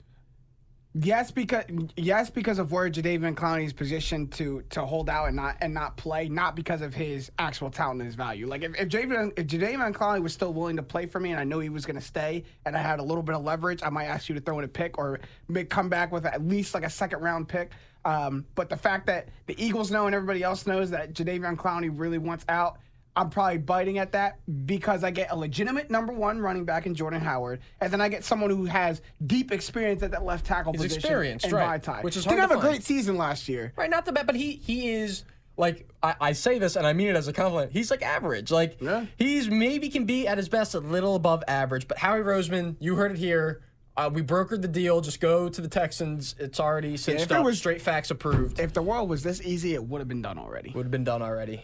[0.96, 1.64] Yes, because
[1.98, 5.98] yes, because of where Jadeveon Clowney's positioned to to hold out and not and not
[5.98, 8.46] play, not because of his actual talent and his value.
[8.46, 11.40] Like if if Jadeveon if Jadeveon Clowney was still willing to play for me, and
[11.40, 13.82] I know he was going to stay, and I had a little bit of leverage,
[13.82, 16.48] I might ask you to throw in a pick or make, come back with at
[16.48, 17.72] least like a second round pick.
[18.06, 21.90] Um, but the fact that the Eagles know and everybody else knows that Jadeveon Clowney
[21.92, 22.78] really wants out,
[23.16, 26.96] I'm probably biting at that because I get a legitimate number one running back in
[26.96, 30.74] Jordan Howard, and then I get someone who has deep experience at that left tackle
[30.74, 30.98] position.
[30.98, 32.04] experienced, in right, Vaitai.
[32.04, 33.72] which is didn't hard have to a great season last year.
[33.76, 35.26] Right, not the bad, but he he is
[35.58, 37.72] like I, I say this and I mean it as a compliment.
[37.72, 38.50] He's like average.
[38.50, 39.06] Like Yeah.
[39.18, 41.88] he's maybe can be at his best a little above average.
[41.88, 43.62] But Howie Roseman, you heard it here.
[43.96, 45.02] Uh, we brokered the deal.
[45.02, 46.34] Just go to the Texans.
[46.40, 47.46] It's already cinched if it up.
[47.46, 48.60] was- straight facts approved.
[48.60, 50.72] If the world was this easy, it would have been done already.
[50.74, 51.64] Would have been done already.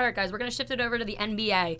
[0.00, 1.78] All right, guys, we're going to shift it over to the NBA.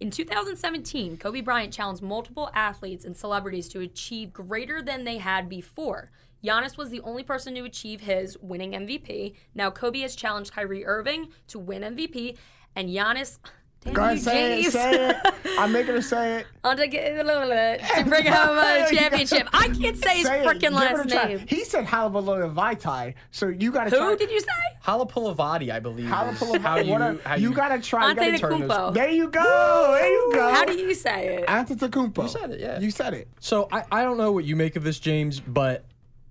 [0.00, 5.48] In 2017, Kobe Bryant challenged multiple athletes and celebrities to achieve greater than they had
[5.48, 6.10] before.
[6.42, 9.36] Giannis was the only person to achieve his winning MVP.
[9.54, 12.36] Now, Kobe has challenged Kyrie Irving to win MVP,
[12.74, 13.38] and Giannis.
[13.84, 15.16] Damn Go ahead, say it, say it.
[15.58, 16.46] I'm making her say it.
[16.62, 19.48] On to, get, to bring home a championship.
[19.52, 20.46] I can't say his Say it.
[20.46, 21.40] freaking last name.
[21.48, 24.16] He said Halabalola Vitae, so you got to try Who try.
[24.16, 24.46] did you say?
[24.84, 26.06] Halapulavati, I believe.
[26.06, 28.10] is Halapalo how you, what how a, you, got to try.
[28.10, 28.40] You gotta Antetokounmpo.
[28.58, 29.94] turn those- There you go.
[29.98, 30.52] There you go.
[30.52, 31.46] How do you say it?
[31.48, 32.22] Antetokounmpo.
[32.22, 32.78] You said it, yeah.
[32.78, 33.28] You said it.
[33.40, 35.84] So I, I don't know what you make of this, James, but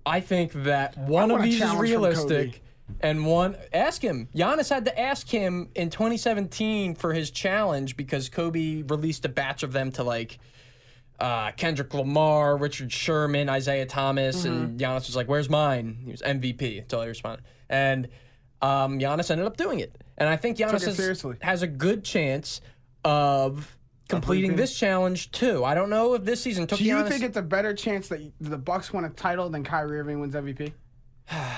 [0.06, 2.10] I think that one I of these is challenge from Kobe.
[2.12, 2.62] realistic.
[3.00, 4.28] And one, ask him.
[4.36, 9.64] Giannis had to ask him in 2017 for his challenge because Kobe released a batch
[9.64, 10.38] of them to like
[11.20, 14.78] uh, Kendrick Lamar, Richard Sherman, Isaiah Thomas, and Mm-hmm.
[14.78, 18.08] Giannis was like, "Where's mine?" He was MVP until he responded, and
[18.62, 19.96] um, Giannis ended up doing it.
[20.18, 22.62] And I think Giannis has, has a good chance
[23.06, 23.78] of
[24.08, 25.64] completing this challenge too.
[25.64, 27.08] I don't know if this season took Do you Giannis.
[27.10, 30.34] think it's a better chance that the Bucks win a title than Kyrie Irving wins
[30.36, 30.74] MVP?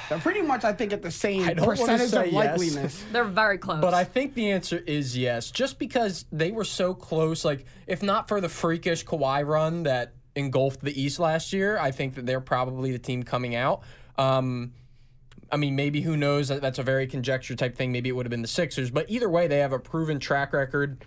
[0.09, 2.59] They're pretty much, I think, at the same I don't wanna percentage say of yes.
[2.59, 3.03] likeliness.
[3.11, 3.81] They're very close.
[3.81, 7.43] But I think the answer is yes, just because they were so close.
[7.43, 11.91] Like, if not for the freakish Kawhi run that engulfed the East last year, I
[11.91, 13.81] think that they're probably the team coming out.
[14.17, 14.73] Um,
[15.51, 16.47] I mean, maybe who knows?
[16.47, 17.91] That's a very conjecture type thing.
[17.91, 20.53] Maybe it would have been the Sixers, but either way, they have a proven track
[20.53, 21.05] record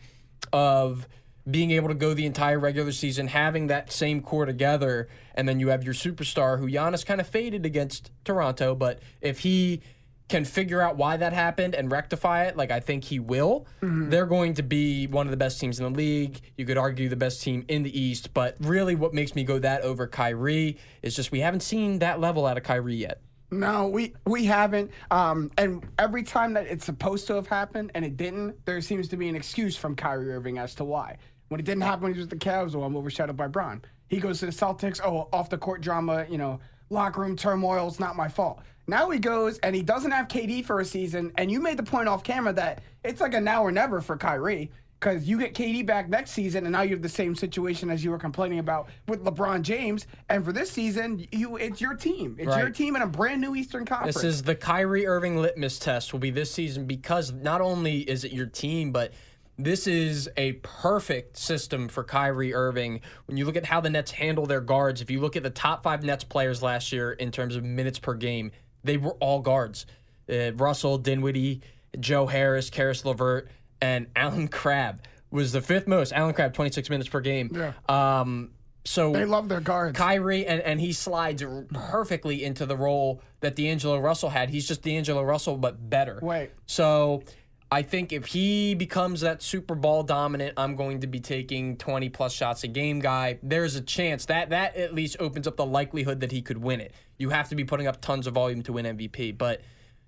[0.52, 1.08] of
[1.48, 5.60] being able to go the entire regular season, having that same core together, and then
[5.60, 9.80] you have your superstar who Giannis kind of faded against Toronto, but if he
[10.28, 14.26] can figure out why that happened and rectify it, like I think he will, they're
[14.26, 16.40] going to be one of the best teams in the league.
[16.56, 19.60] You could argue the best team in the East, but really what makes me go
[19.60, 23.20] that over Kyrie is just we haven't seen that level out of Kyrie yet.
[23.52, 24.90] No, we we haven't.
[25.12, 29.06] Um, and every time that it's supposed to have happened and it didn't, there seems
[29.08, 31.18] to be an excuse from Kyrie Irving as to why.
[31.48, 33.82] When it didn't happen when he was with the Cavs, oh, I'm overshadowed by Bron.
[34.08, 37.88] He goes to the Celtics, oh, off the court drama, you know, locker room turmoil,
[37.88, 38.60] it's not my fault.
[38.86, 41.82] Now he goes and he doesn't have KD for a season, and you made the
[41.82, 44.70] point off camera that it's like a now or never for Kyrie.
[44.98, 48.02] Because you get KD back next season, and now you have the same situation as
[48.02, 50.06] you were complaining about with LeBron James.
[50.30, 52.34] And for this season, you it's your team.
[52.38, 54.14] It's your team in a brand new Eastern Conference.
[54.14, 58.24] This is the Kyrie Irving litmus test will be this season because not only is
[58.24, 59.12] it your team, but
[59.58, 63.00] this is a perfect system for Kyrie Irving.
[63.26, 65.50] When you look at how the Nets handle their guards, if you look at the
[65.50, 68.52] top five Nets players last year in terms of minutes per game,
[68.84, 69.86] they were all guards.
[70.30, 71.62] Uh, Russell, Dinwiddie,
[71.98, 73.48] Joe Harris, Caris LeVert,
[73.80, 76.12] and Allen Crabbe was the fifth most.
[76.12, 77.50] Allen Crabbe, 26 minutes per game.
[77.54, 77.72] Yeah.
[77.88, 78.50] Um,
[78.84, 79.98] so they love their guards.
[79.98, 81.42] Kyrie, and, and he slides
[81.72, 84.48] perfectly into the role that D'Angelo Russell had.
[84.48, 86.20] He's just D'Angelo Russell, but better.
[86.22, 86.50] Wait.
[86.66, 87.24] So
[87.70, 92.08] I think if he becomes that Super Bowl dominant, I'm going to be taking 20
[92.10, 93.38] plus shots a game guy.
[93.42, 96.80] There's a chance that that at least opens up the likelihood that he could win
[96.80, 96.92] it.
[97.18, 99.62] You have to be putting up tons of volume to win MVP, but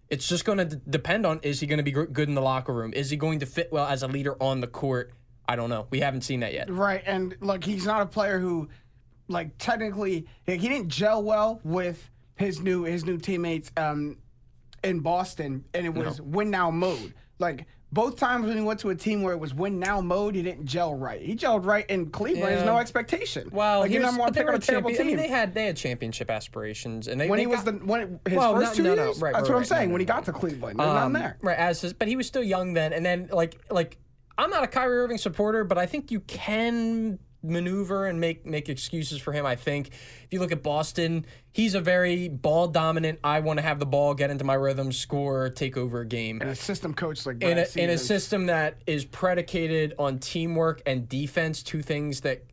[0.08, 2.34] it's just going to d- depend on is he going to be gr- good in
[2.34, 2.92] the locker room?
[2.94, 5.12] Is he going to fit well as a leader on the court?
[5.48, 5.86] I don't know.
[5.90, 6.70] We haven't seen that yet.
[6.70, 8.68] Right, and look, he's not a player who,
[9.28, 14.18] like, technically, like, he didn't gel well with his new his new teammates um,
[14.84, 17.14] in Boston, and it was win now mode.
[17.38, 20.34] Like both times when he went to a team where it was win now mode,
[20.34, 21.22] he didn't gel right.
[21.22, 22.46] He gelled right in Cleveland.
[22.56, 23.48] There's no expectation.
[23.52, 24.94] Well, like, your here's- number one pick on a terrible champion.
[24.94, 25.06] I team.
[25.06, 28.20] mean, they had they had championship aspirations, and they when they he was the when
[28.26, 29.92] his Well, first no- two no, no, years, right, that's right, what I'm saying.
[29.92, 31.38] When he got to Cleveland, Um, there.
[31.40, 32.92] Right, as his, but he was still young then.
[32.92, 33.96] And then like like
[34.36, 38.68] I'm not a Kyrie Irving supporter, but I think you can maneuver and make make
[38.68, 39.46] excuses for him.
[39.46, 43.20] I think if you look at Boston, he's a very ball dominant.
[43.22, 46.40] I want to have the ball, get into my rhythm, score, take over a game.
[46.40, 50.82] And a system coach like In a, in a system that is predicated on teamwork
[50.86, 52.44] and defense, two things that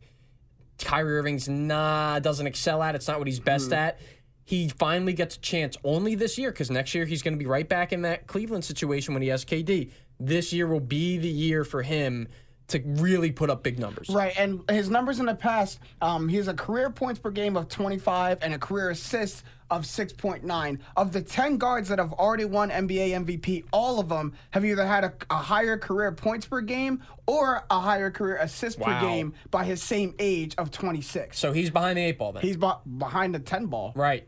[0.78, 2.94] Kyrie Irving's nah doesn't excel at.
[2.94, 3.76] It's not what he's best mm.
[3.76, 4.00] at.
[4.44, 7.46] He finally gets a chance only this year because next year he's going to be
[7.46, 9.90] right back in that Cleveland situation when he has KD.
[10.20, 12.28] This year will be the year for him
[12.68, 14.08] to really put up big numbers.
[14.08, 17.56] Right, and his numbers in the past, um, he has a career points per game
[17.56, 20.78] of 25 and a career assists of 6.9.
[20.96, 24.86] Of the 10 guards that have already won NBA MVP, all of them have either
[24.86, 29.00] had a, a higher career points per game or a higher career assist Wow.
[29.00, 31.38] per game by his same age of 26.
[31.38, 32.42] So he's behind the eight ball then.
[32.42, 33.92] He's be- behind the 10 ball.
[33.96, 34.26] Right.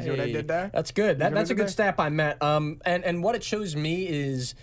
[0.00, 0.70] see what I did there?
[0.72, 1.18] That's good.
[1.18, 1.68] That, that's a good there?
[1.68, 2.42] stat by Matt.
[2.42, 4.54] Um, and and what it shows me is,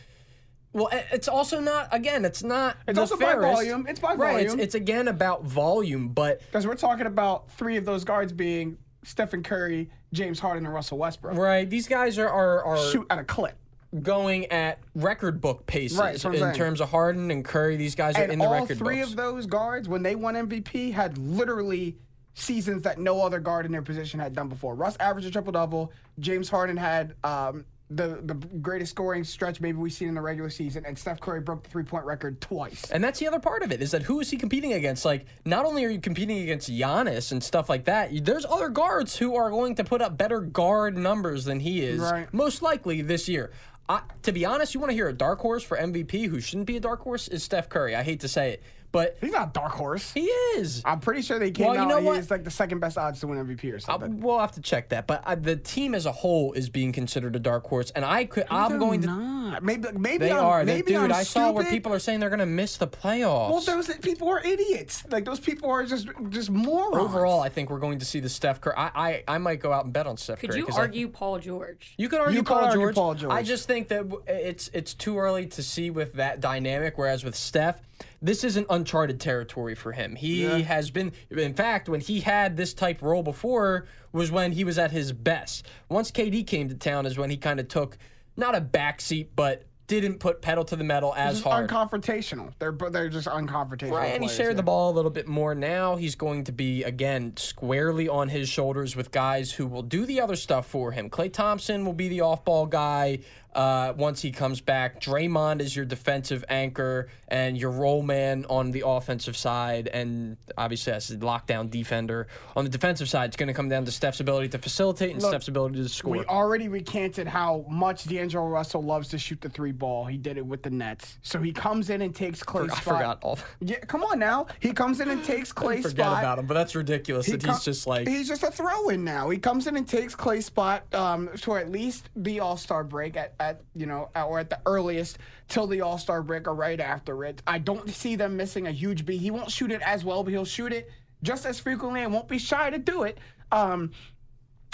[0.77, 2.23] well, it's also not again.
[2.23, 2.77] It's not.
[2.87, 3.87] It's also by volume.
[3.87, 4.41] It's by right.
[4.41, 4.59] It's, volume.
[4.63, 9.41] it's again about volume, but Because we're talking about three of those guards being Stephen
[9.43, 11.37] Curry, James Harden, and Russell Westbrook.
[11.37, 11.69] right.
[11.69, 13.55] These guys are are, are Shoot at a clip.
[14.03, 16.53] going at record book paces Right, in saying.
[16.53, 17.75] terms of Harden and Curry.
[17.77, 18.67] These guys are in the record.
[18.67, 18.81] Books.
[18.81, 19.09] All three books.
[19.11, 21.95] of those guards, when they won MVP, had literally
[22.35, 24.75] seasons that no other guard in their position had done before.
[24.75, 25.91] Russ averaged a triple double.
[26.19, 30.49] James Harden had um, the the greatest scoring stretch maybe we've seen in the regular
[30.49, 32.91] season, and Steph Curry broke the three point record twice.
[32.91, 35.05] And that's the other part of it is that who is he competing against?
[35.05, 39.15] Like, not only are you competing against Giannis and stuff like that, there's other guards
[39.15, 42.31] who are going to put up better guard numbers than he is, Right.
[42.33, 43.51] most likely this year.
[43.89, 46.67] I, to be honest, you want to hear a dark horse for MVP who shouldn't
[46.67, 47.95] be a dark horse is Steph Curry.
[47.95, 50.11] I hate to say it, but He's not a dark horse.
[50.13, 50.81] he is.
[50.85, 51.87] I'm pretty sure they came Well, you out.
[51.89, 52.15] know and what?
[52.17, 54.19] He's like the second best odds to win MVP or something.
[54.21, 57.35] we'll have to check that, but uh, the team as a whole is being considered
[57.35, 58.45] a dark horse, and I could.
[58.49, 59.07] I'm They're going to.
[59.07, 59.63] not.
[59.63, 60.97] Maybe maybe They I'm, are, maybe dude.
[60.97, 63.49] I'm I saw where people are saying they're going to miss the playoffs.
[63.49, 65.03] Well, those people are idiots.
[65.09, 66.97] Like those people are just just morons.
[66.97, 68.73] Overall, I think we're going to see the Steph Curry.
[68.77, 70.59] I, I, I might go out and bet on Steph Could Curry.
[70.59, 71.93] you 'cause I- argue Paul George?
[71.97, 72.95] you could argue, You could Paul, argue George.
[72.95, 73.31] Paul George.
[73.33, 76.97] I just think that it's it's too early to see with that dynamic.
[76.97, 77.81] Whereas with Steph,
[78.21, 80.15] this isn't uncharted territory for him.
[80.15, 84.63] He has been, in fact, when he had this type role before, was when he
[84.63, 85.67] was at his best.
[85.89, 87.97] Once KD came to town, is when he kind of took
[88.35, 91.69] not a backseat, but didn't put pedal to the metal as Just hard.
[91.69, 92.53] unconfrontational.
[92.59, 93.91] They're they're just unconfrontational.
[93.91, 94.57] Right, and he shared yeah.
[94.57, 95.55] the ball a little bit more.
[95.55, 100.05] Now he's going to be again squarely on his shoulders with guys who will do
[100.05, 101.09] the other stuff for him.
[101.09, 103.19] Klay Thompson will be the off-ball guy
[103.57, 105.01] uh, once he comes back.
[105.01, 110.93] Draymond is your defensive anchor and your roll man on the offensive side, and obviously
[110.93, 113.29] as a lockdown defender on the defensive side.
[113.29, 115.89] It's going to come down to Steph's ability to facilitate and Look, Steph's ability to
[115.89, 116.11] score.
[116.11, 120.05] We already recanted how much D'Angelo Russell loves to shoot the three ball.
[120.05, 121.17] He did it with the Nets.
[121.21, 122.83] So he comes in and takes Klay's I spot.
[122.83, 123.39] forgot all.
[123.59, 124.47] Yeah, come on now.
[124.59, 126.19] He comes in and takes Klay's Forget spot.
[126.23, 129.03] about him, but that's ridiculous that com- he's just like he's just a throw in
[129.03, 129.29] now.
[129.29, 133.15] He comes in and takes Klay's spot um, for at least the All Star break
[133.17, 136.55] at, at you know at- or at the earliest till the All Star break or
[136.55, 137.41] right after it.
[137.47, 139.21] I don't see them missing a huge beat.
[139.21, 140.89] He won't shoot it as well, but he'll shoot it
[141.23, 143.17] just as frequently and won't be shy to do it.
[143.51, 143.91] Um,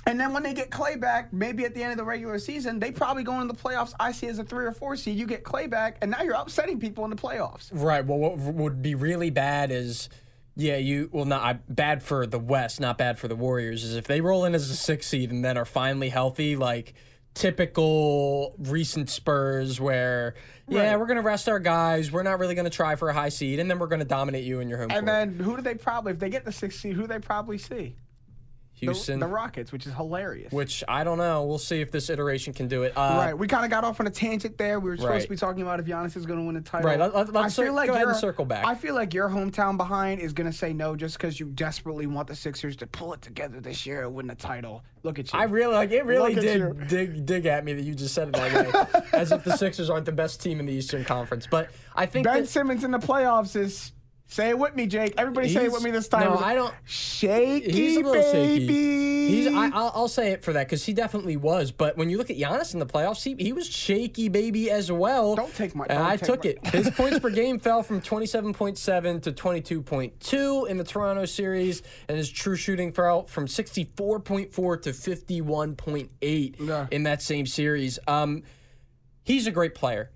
[0.05, 2.79] and then when they get Klay back, maybe at the end of the regular season,
[2.79, 3.93] they probably go into the playoffs.
[3.99, 5.17] I see as a three or four seed.
[5.17, 7.69] You get Klay back, and now you're upsetting people in the playoffs.
[7.71, 8.05] Right.
[8.05, 10.09] Well, what would be really bad is,
[10.55, 13.83] yeah, you well, not I- bad for the West, not bad for the Warriors.
[13.83, 16.93] Is if they roll in as a six seed and then are finally healthy, like
[17.33, 20.35] typical recent Spurs, where
[20.67, 20.99] yeah, Right.
[20.99, 23.69] we're gonna rest our guys, we're not really gonna try for a high seed, and
[23.69, 25.05] then we're gonna dominate you in your home And court.
[25.05, 27.57] then who do they probably, if they get the sixth seed, who do they probably
[27.57, 27.95] see?
[28.85, 30.51] The- Houston, The, Rockets, which is hilarious.
[30.51, 31.43] which I don't know.
[31.45, 32.93] We'll see if this iteration can do it.
[32.95, 34.79] Uh, right, we kind of got off on a tangent there.
[34.79, 35.21] We were supposed Right.
[35.23, 36.89] to be talking about if Giannis is going to win the title.
[36.89, 38.65] Right, let- let- let's cir- go ahead and circle back.
[38.65, 42.05] I feel like your hometown behind is going to say no just because you desperately
[42.07, 44.83] want the Sixers to pull it together this year and win the title.
[45.03, 45.39] Look at you.
[45.39, 46.05] I really like it.
[46.05, 46.85] Really Look did you.
[46.87, 49.89] dig dig at me that you just said it that way, as if the Sixers
[49.89, 51.47] aren't the best team in the Eastern Conference.
[51.49, 53.92] But I think ben that- Simmons in the playoffs is.
[54.33, 55.13] Say it with me, Jake.
[55.19, 56.23] Everybody say it with me this time.
[56.23, 58.65] no, I don't- Shaky, He's a little baby.
[58.67, 59.27] shaky.
[59.27, 61.71] He's I, I'll, I'll say it for that because he definitely was.
[61.71, 64.91] But when you look at Giannis in the playoffs, he, he was shaky, baby, as
[64.91, 65.35] well.
[65.35, 66.65] Don't take my- And I took my- it.
[66.65, 70.65] His points per game fell from twenty seven point seven to twenty two point two
[70.67, 74.93] in the Toronto series, and his true shooting fell from sixty four point four to
[74.93, 76.87] fifty one point eight Yeah.
[76.89, 77.99] in that same series.
[78.07, 78.41] Um,
[79.23, 80.09] he's a great player.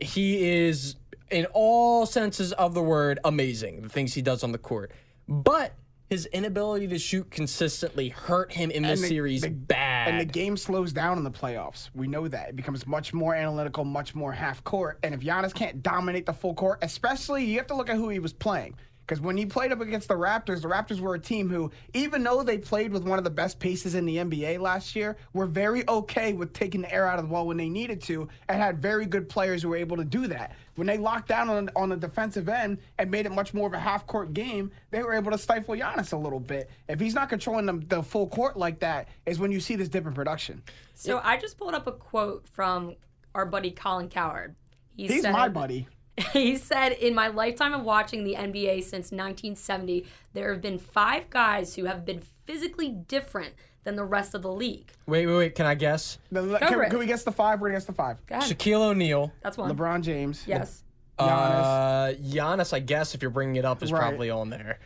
[0.00, 0.96] He is,
[1.30, 3.82] in all senses of the word, amazing.
[3.82, 4.92] The things he does on the court,
[5.28, 5.72] but
[6.10, 10.08] his inability to shoot consistently hurt him in this the- series the- bad.
[10.08, 11.88] And the game slows down in the playoffs.
[11.94, 12.50] We know that.
[12.50, 14.98] It becomes much more analytical, much more half court.
[15.02, 18.10] And if Giannis can't dominate the full court, especially, you have to look at who
[18.10, 18.74] he was playing.
[19.06, 22.22] Because when he played up against the Raptors, the Raptors were a team who, even
[22.22, 25.46] though they played with one of the best paces in the NBA last year, were
[25.46, 28.60] very okay with taking the air out of the ball when they needed to and
[28.60, 30.52] had very good players who were able to do that.
[30.76, 33.74] When they locked down on, on the defensive end and made it much more of
[33.74, 36.70] a half court game, they were able to stifle Giannis a little bit.
[36.88, 39.88] If he's not controlling the, the full court like that, is when you see this
[39.88, 40.62] dip in production.
[40.94, 42.96] So I just pulled up a quote from
[43.34, 44.54] our buddy Colin Cowherd.
[44.96, 45.88] He He's said, my buddy.
[46.32, 51.28] He said, In my lifetime of watching the NBA since 1970, there have been five
[51.30, 54.90] guys who have been physically different than the rest of the league.
[55.06, 55.54] wait, wait, wait.
[55.54, 56.18] Can I guess?
[56.32, 57.60] The- for can, can we guess the five?
[57.60, 58.24] We're gonna guess the five.
[58.26, 58.50] Go ahead.
[58.56, 59.32] Shaquille O'Neal.
[59.42, 59.74] That's one.
[59.76, 60.44] LeBron James.
[60.46, 60.82] Yes.
[61.18, 64.00] Uh, Giannis, I guess if you're bringing it up, is Right.
[64.00, 64.78] probably on there.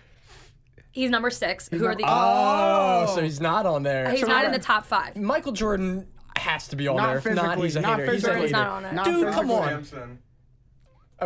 [0.92, 1.68] He's number six.
[1.68, 2.04] who are the?
[2.06, 4.10] Oh, so he's not on there.
[4.10, 5.14] he's not in the top five.
[5.16, 7.18] Michael Jordan has to be on Not there.
[7.18, 8.12] If not, physically, he's a not hater.
[8.12, 8.46] He's a physically.
[8.48, 8.52] hater.
[8.52, 8.92] Not on it.
[8.94, 9.54] Not Dude, come physically.
[9.74, 9.84] on.
[9.84, 10.18] Samson.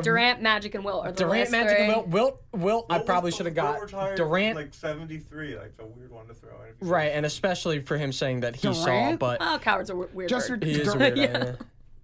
[0.01, 1.85] Durant, Magic, and Wilt are the Durant, Magic, three.
[1.87, 2.09] and Wilt.
[2.09, 4.57] Wilt, Wilt I probably should have Wilt got retired Durant.
[4.57, 5.57] like 73.
[5.59, 6.51] Like a weird one to throw
[6.81, 6.89] in.
[6.89, 9.19] right, and especially for him saying that he saw, Durant?
[9.21, 10.31] but Oh, cowards are weird.
[10.31, 10.63] Just bird.
[10.65, 11.17] he is a Durant.
[11.17, 11.59] weird hater.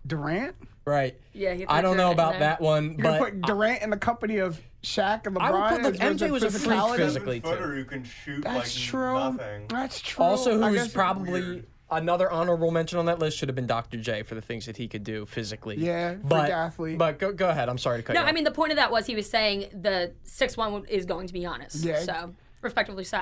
[0.06, 0.56] Durant.
[0.84, 1.18] Right.
[1.34, 2.40] Yeah, he I threw don't know Durant in about there.
[2.40, 5.40] that one, You're gonna but put Durant in the company of Shaq and LeBron.
[5.42, 6.96] I would put, look, in terms MJ of was a freak physicality?
[6.96, 7.48] physically, too.
[7.48, 9.14] footer who can shoot That's like true.
[9.14, 9.66] nothing.
[9.68, 10.24] That's true.
[10.24, 11.66] also I who's guess- probably weird.
[11.90, 13.96] Another honorable mention on that list should have been Dr.
[13.98, 15.76] J for the things that he could do physically.
[15.76, 16.98] Yeah, freak but athlete.
[16.98, 17.68] but go, go ahead.
[17.68, 18.24] I'm sorry to cut No, you.
[18.26, 21.04] No, I mean the point of that was he was saying the six one is
[21.06, 21.76] going to be honest.
[21.84, 22.00] Yeah.
[22.00, 23.20] So respectively so.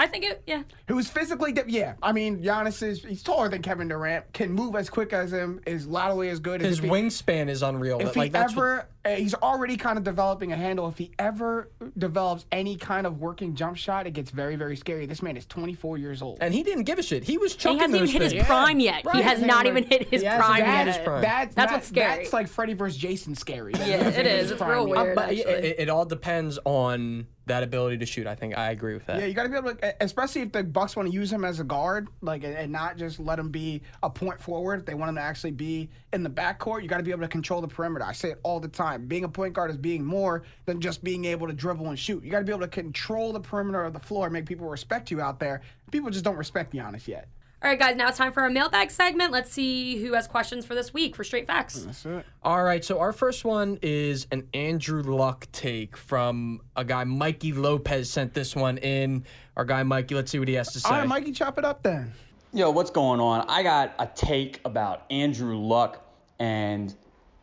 [0.00, 0.42] I think it.
[0.46, 0.62] Yeah.
[0.88, 1.92] who's physically di- yeah.
[2.02, 5.60] I mean, Giannis is he's taller than Kevin Durant, can move as quick as him,
[5.66, 7.98] is laterally as good as his if he- wingspan is unreal.
[8.00, 10.88] If but, he like that's what- ever, uh, he's already kind of developing a handle.
[10.88, 15.06] If he ever develops any kind of working jump shot, it gets very, very scary.
[15.06, 16.38] This man is 24 years old.
[16.40, 17.22] and he didn't give a shit.
[17.24, 18.44] He was He hasn't even those hit his things.
[18.46, 19.04] prime yet.
[19.04, 19.16] Right.
[19.16, 21.04] He has not even hit his prime even yet.
[21.04, 21.20] prime.
[21.22, 22.16] That's, That's that- what's scary.
[22.22, 23.72] That's like Freddy versus Jason scary.
[23.72, 24.42] That Yeah, hasn't it hit is.
[24.42, 24.96] his It's real yet.
[25.04, 25.14] weird.
[25.14, 28.26] But it, it all depends on that ability to shoot.
[28.26, 29.18] I think I agree with that.
[29.18, 31.44] Yeah, you got to be able to, especially if the Bucks want to use him
[31.44, 34.80] as a guard, like, and- not just let him be a point forward.
[34.80, 37.22] If they want him to actually be in the backcourt, you got to be able
[37.22, 38.04] to control the perimeter.
[38.04, 39.06] I say it all the time.
[39.06, 42.22] Being a point guard is being more than just being able to dribble and shoot.
[42.22, 44.68] You got to be able to control the perimeter of the floor, and make people
[44.68, 45.62] respect you out there.
[45.90, 47.28] People just don't respect Giannis yet.
[47.62, 49.32] All right, guys, now it's time for our mailbag segment.
[49.32, 51.82] Let's see who has questions for this week for Straight Facts.
[51.82, 52.24] That's it.
[52.42, 57.52] All right, so our first one is an Andrew Luck take from a guy, Mikey
[57.52, 59.26] Lopez sent this one in.
[59.58, 60.88] Our guy, Mikey, let's see what he has to say.
[60.88, 62.14] All right, Mikey, chop it up then.
[62.54, 63.44] Yo, what's going on?
[63.46, 66.02] I got a take about Andrew Luck,
[66.38, 66.94] and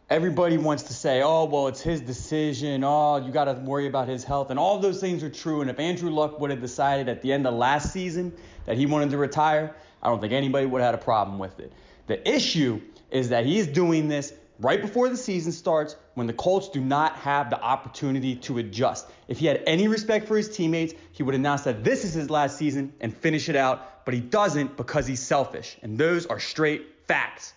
[0.10, 2.84] everybody wants to say, oh, well, it's his decision.
[2.84, 4.50] Oh, you got to worry about his health.
[4.50, 5.62] And all those things are true.
[5.62, 8.34] And if Andrew Luck would have decided at the end of last season
[8.66, 11.60] that he wanted to retire, I don't think anybody would have had a problem with
[11.60, 11.72] it.
[12.08, 12.82] The issue
[13.12, 16.82] is that he is doing this right before the season starts when the Colts do
[16.82, 19.08] not have the opportunity to adjust.
[19.28, 22.30] If he had any respect for his teammates, he would announce that this is his
[22.30, 25.78] last season and finish it out, but he doesn't because he's selfish.
[25.82, 27.54] And those are straight facts.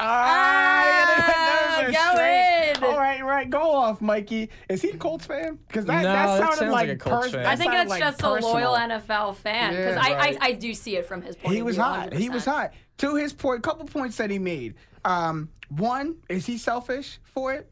[0.00, 3.50] Ah, go those are straight- All right, right.
[3.50, 4.50] Go off, Mikey.
[4.68, 5.58] Is he a Colts fan?
[5.68, 7.46] Because that, No, that that sounded sounds like, like a Colts pers- fan.
[7.46, 8.50] I think sounded it's like just personal.
[8.50, 10.38] a loyal NFL fan because Yeah, I, right.
[10.40, 11.54] I I do see it from his point.
[11.54, 12.12] He of was view, hot.
[12.14, 12.72] He was hot.
[12.98, 14.74] To his point, couple points that he made.
[15.04, 17.70] Um, one, is he selfish for it?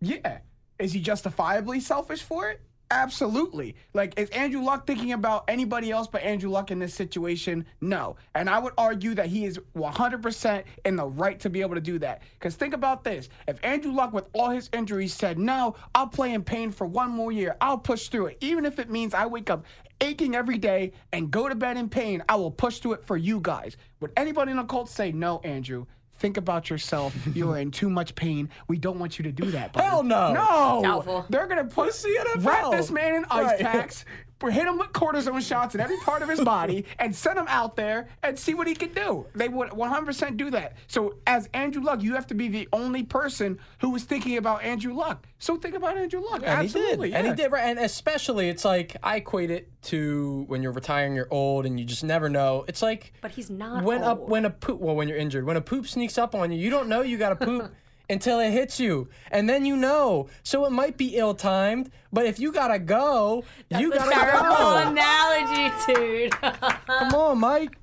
[0.00, 0.38] Yeah.
[0.78, 2.60] Is he justifiably selfish for it?
[2.90, 3.74] Absolutely.
[3.94, 7.66] Like, is Andrew Luck thinking about anybody else but Andrew Luck in this situation?
[7.80, 8.16] No.
[8.34, 11.80] And I would argue that he is 100% in the right to be able to
[11.80, 12.22] do that.
[12.38, 13.28] Because think about this.
[13.48, 17.10] If Andrew Luck, with all his injuries, said, No, I'll play in pain for one
[17.10, 18.38] more year, I'll push through it.
[18.40, 19.64] Even if it means I wake up
[20.00, 23.16] aching every day and go to bed in pain, I will push through it for
[23.16, 23.76] you guys.
[24.00, 25.86] Would anybody in the Colts say, No, Andrew?
[26.18, 27.14] Think about yourself.
[27.34, 28.48] You are in too much pain.
[28.68, 29.72] We don't want you to do that.
[29.72, 30.32] buddy." Hell no.
[30.32, 30.80] No.
[30.82, 31.26] Doubtful.
[31.28, 32.44] They're gonna put It's the NFL.
[32.44, 33.60] wrap this man in ice Right.
[33.60, 34.04] packs,
[34.40, 37.74] hit him with cortisone shots in every part of his body, and send him out
[37.76, 39.26] there and see what he can do.
[39.34, 40.74] They would 100% do that.
[40.86, 44.62] So as Andrew Luck, you have to be the only person who was thinking about
[44.62, 45.26] Andrew Luck.
[45.38, 46.36] So think about Andrew Luck.
[46.42, 47.08] And Absolutely.
[47.08, 47.18] he did.
[47.18, 47.64] And he did, right?
[47.64, 51.86] And especially, it's like I equate it to when you're retiring, you're old, and you
[51.86, 52.64] just never know.
[52.68, 54.28] It's like But he's not when a old.
[54.28, 54.80] when a poop.
[54.80, 57.16] Well, when you're injured, when a poop sneaks up on you, you don't know you
[57.18, 57.72] got a poop
[58.08, 60.28] until it hits you, and then you know.
[60.42, 64.30] So it might be ill timed, but if you gotta go, you That's a gotta
[64.30, 64.76] terrible go.
[64.90, 66.32] analogy, dude.
[66.86, 67.78] Come on, Mike.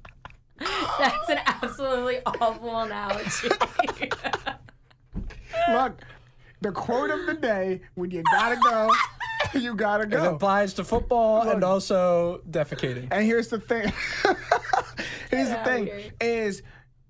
[1.00, 3.50] That's an absolutely awful analogy.
[5.72, 6.02] Look,
[6.62, 8.92] the quote of the day: When you gotta go,
[9.60, 10.24] you gotta go.
[10.24, 13.08] It applies to football and also defecating.
[13.12, 13.92] And here's the thing.
[15.30, 16.12] here's the thing okay.
[16.22, 16.64] is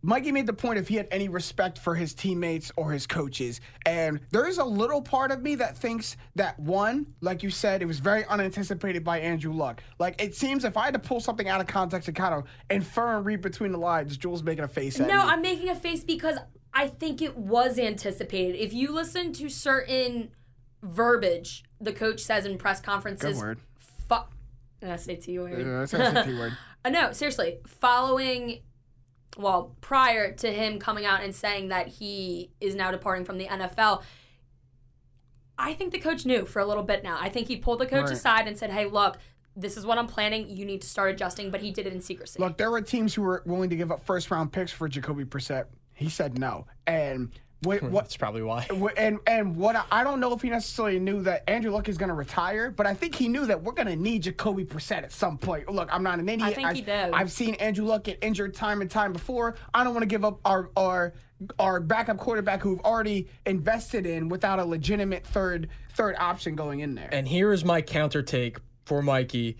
[0.06, 3.62] Mikey made the point if he had any respect for his teammates or his coaches.
[3.86, 7.82] And there is a little part of me that thinks that one, like you said,
[7.82, 9.82] it was very unanticipated by Andrew Luck.
[10.00, 12.44] Like it seems if I had to pull something out of context and kind of
[12.70, 15.20] infer and read between the lines, Jules making a face at No.
[15.22, 16.38] I'm making a face because
[16.74, 18.58] I think it was anticipated.
[18.62, 20.32] If you listen to certain
[20.82, 23.60] verbiage the coach says in press conferences, Good word.
[24.08, 24.16] Fu-
[24.82, 25.60] Did I say T word?
[25.66, 26.54] Yeah, that's a T word.
[26.86, 27.60] Uh, no, seriously.
[27.66, 28.60] Following,
[29.38, 33.48] well, prior to him coming out and saying that he is now departing from the
[33.48, 34.04] NFL,
[35.58, 37.18] I think the coach knew for a little bit now.
[37.20, 38.12] I think he pulled the coach Right.
[38.14, 39.18] aside and said, hey, look,
[39.56, 40.50] this is what I'm planning.
[40.50, 42.40] You need to start adjusting, but he did it in secrecy.
[42.42, 45.26] Look, there were teams who were willing to give up first round picks for Jacoby
[45.26, 45.66] Brissett.
[45.94, 46.66] He said no.
[46.88, 47.32] And
[47.64, 48.68] what, hmm, what That's probably why.
[48.98, 51.98] And and what I, I don't know if he necessarily knew that Andrew Luck is
[51.98, 55.04] going to retire, but I think he knew that we're going to need Jacoby Brissett
[55.04, 55.70] at some point.
[55.70, 56.50] Look, I'm not an idiot.
[56.50, 57.12] I think he did.
[57.12, 59.56] I've seen Andrew Luck get injured time and time before.
[59.74, 61.14] I don't want to give up our our
[61.60, 66.82] our backup quarterback who we've already invested in without a legitimate third third option going
[66.82, 67.10] in there.
[67.12, 69.58] And here is my counter take for Mikey.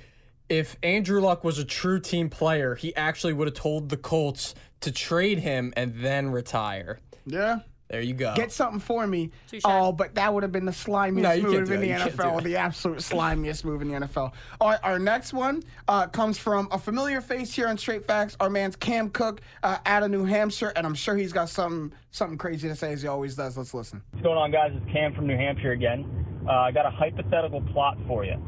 [0.50, 4.54] If Andrew Luck was a true team player, he actually would have told the Colts
[4.82, 7.00] to trade him and then retire.
[7.26, 7.60] yeah.
[7.94, 8.34] There you go.
[8.34, 9.30] Get something for me.
[9.48, 9.62] Touche.
[9.66, 12.24] Oh, but that would have been the slimiest No, move in the You can't do
[12.24, 12.42] NFL.
[12.42, 14.34] The absolute slimiest move in the NFL.
[14.60, 18.36] All right, our next one uh, comes from a familiar face here on Straight Facts.
[18.40, 21.94] Our man's Cam Cook uh, out of New Hampshire, and I'm sure he's got something
[22.10, 23.60] something crazy to say as he always does.
[23.60, 24.02] Let's listen.
[24.10, 24.72] What's going on, guys?
[24.74, 26.26] It's Cam from New Hampshire again.
[26.48, 28.42] Uh, I got a hypothetical plot for you.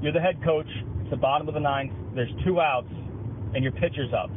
[0.00, 0.68] You're the head coach.
[1.00, 1.92] It's the bottom of the ninth.
[2.14, 2.92] There's two outs,
[3.56, 4.30] and your pitcher's up.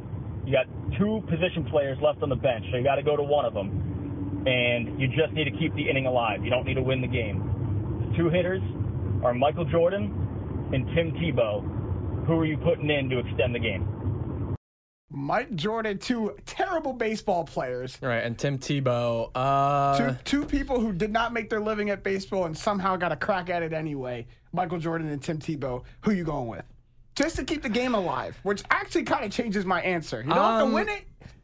[0.45, 0.65] You got
[0.97, 3.53] two position players left on the bench, so you got to go to one of
[3.53, 4.43] them.
[4.47, 6.43] And you just need to keep the inning alive.
[6.43, 8.09] You don't need to win the game.
[8.09, 8.61] The two hitters
[9.23, 12.25] are Michael Jordan and Tim Tebow.
[12.25, 13.87] Who are you putting in to extend the game?
[15.13, 17.97] Mike Jordan, two terrible baseball players.
[18.01, 19.29] Right, and Tim Tebow.
[19.35, 23.11] Uh, Two, two people who did not make their living at baseball and somehow got
[23.11, 24.25] a crack at it anyway.
[24.53, 25.83] Michael Jordan and Tim Tebow.
[26.01, 26.63] Who you going with?
[27.16, 30.22] Just to keep the game alive, which actually kind of changes my answer.
[30.22, 31.03] You don't have to Um, win it.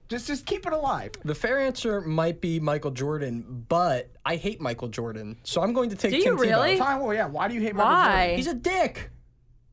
[0.09, 1.11] Just just keep it alive.
[1.25, 5.89] the fair answer might be Michael Jordan, but I hate Michael Jordan, so I'm going
[5.89, 6.75] to take Do you Tim really?
[6.75, 6.77] Tebow.
[6.77, 7.25] Time, well, yeah.
[7.27, 8.11] Why do you hate Michael Jordan?
[8.13, 8.35] Why?
[8.37, 9.09] He's a dick.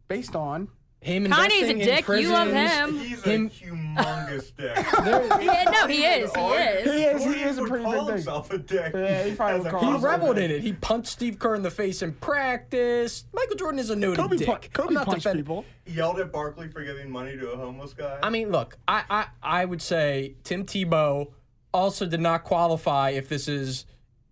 [0.09, 0.69] Based on
[1.05, 2.09] him Kanye's a in dick.
[2.09, 2.99] You love him.
[2.99, 4.75] He's a humongous dick.
[5.45, 6.35] Yeah, no, he is.
[6.35, 7.25] He He is.
[7.27, 8.15] is, he is a would pretty call big thing.
[8.17, 8.93] himself a dick.
[8.95, 10.63] Yeah, he probably would call He reveled in it.
[10.63, 13.25] He punched Steve Kerr in the face in practice.
[13.33, 14.47] Michael Jordan is a noted Kobe, dick.
[14.47, 15.65] pu- I'm Kobe not punched defending- people.
[15.85, 18.19] He yelled at Barkley for giving money to a homeless guy.
[18.23, 21.31] I mean, look, I, I I would say Tim Tebow
[21.73, 23.85] also did not qualify if this is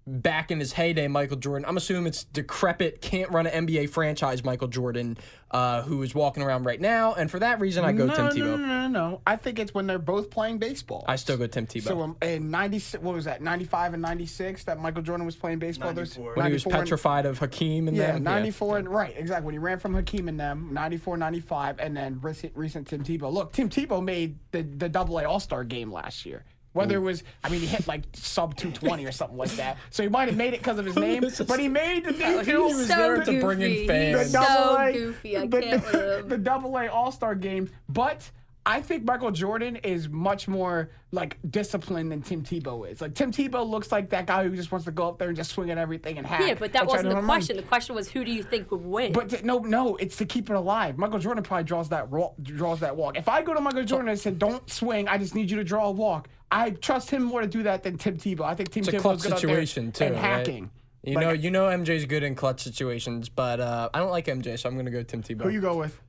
[0.07, 1.65] back in his heyday, Michael Jordan.
[1.69, 5.17] I'm assuming it's decrepit, can't run an NBA franchise, Michael Jordan,
[5.51, 7.15] uh, who is walking around right now.
[7.15, 8.39] And for that reason, I go no, Tim no, Tebow.
[8.39, 9.21] No, no, no, no.
[9.27, 11.05] I think it's when they're both playing baseball.
[11.07, 11.83] I still go Tim Tebow.
[11.83, 13.43] So um, in '96, what was that?
[13.43, 15.93] '95 and '96 that Michael Jordan was playing baseball.
[15.93, 16.35] There's 94.
[16.35, 18.09] when he was 94 and- petrified of Hakeem and then.
[18.09, 18.25] Yeah, them.
[18.25, 19.47] 94 and right, exactly.
[19.47, 23.33] When he ran from Hakeem and them, 94, 95, and then recent, recent Tim Tebow.
[23.33, 26.45] Look, Tim Tebow made the the Double A All Star game last year.
[26.73, 26.99] Whether mm.
[26.99, 29.77] it was, I mean, he hit like sub 220 or something like that.
[29.91, 32.13] So he might have made it because of his name, but he made the Oh,
[32.13, 32.63] thing too.
[32.63, 34.33] was so there to bring in He's fans.
[34.33, 35.37] The so double A goofy.
[35.37, 36.29] I the, can't with him.
[36.29, 38.31] the Double A All Star game, but.
[38.65, 43.01] I think Michael Jordan is much more like disciplined than Tim Tebow is.
[43.01, 45.37] Like Tim Tebow looks like that guy who just wants to go up there and
[45.37, 46.43] just swing at everything and hack.
[46.47, 47.39] Yeah, but that wasn't the home run.
[47.39, 47.57] question.
[47.57, 49.13] The question was, who do you think would win?
[49.13, 50.97] But th- no, no, it's to keep it alive.
[50.97, 53.17] Michael Jordan probably draws that ro- draws that walk.
[53.19, 55.65] If I go to Michael Jordan and said, "Don't swing, I just need you to
[55.65, 58.43] draw a walk," I trust him more to do that than Tim Tebow.
[58.43, 60.21] I think Tim It's a Tebow's clutch good out there situation too, and right?
[60.23, 60.71] hacking.
[61.03, 64.27] You Like, know, you know MJ's good in clutch situations, but uh, I don't like
[64.27, 65.43] MJ, so I'm going to go Tim Tebow.
[65.43, 66.01] who you go with?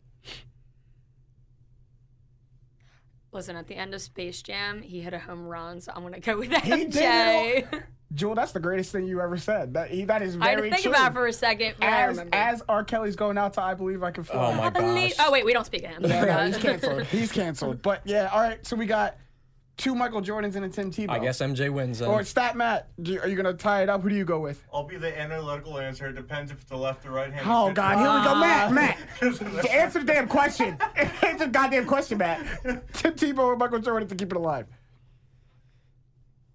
[3.34, 6.20] Listen, at the end of Space Jam, he hit a home run, so I'm gonna
[6.20, 7.84] go with He did MJ.
[8.14, 9.74] Jewel, that's the greatest thing you ever said.
[9.74, 10.92] That he, that is I had very to think true.
[10.92, 12.36] about it for a second, but I as remember.
[12.36, 12.84] as R.
[12.84, 14.52] Kelly's going out to I believe I can fly.
[14.52, 15.14] Oh my gosh.
[15.20, 16.06] Oh wait, we don't speak of him.
[16.06, 17.04] Yeah, no, he's canceled.
[17.06, 17.82] he's canceled.
[17.82, 18.64] But yeah, all right.
[18.66, 19.18] So we got
[19.78, 21.10] two Michael Jordans and a Tim Tebow.
[21.10, 22.10] I guess MJ wins then.
[22.10, 24.02] Or Stat Matt, do- are you gonna tie it up?
[24.02, 24.64] Who do you go with?
[24.74, 26.08] I'll be the analytical answer.
[26.08, 27.46] It depends if it's the left or right hand.
[27.50, 28.72] Oh God, here we go, Matt.
[28.72, 28.98] Matt,
[29.54, 29.70] Matt.
[29.70, 30.78] answer the damn question.
[31.22, 32.46] answer the goddamn question, Matt.
[32.94, 34.68] Tim Tebow or Michael Jordan to keep it alive.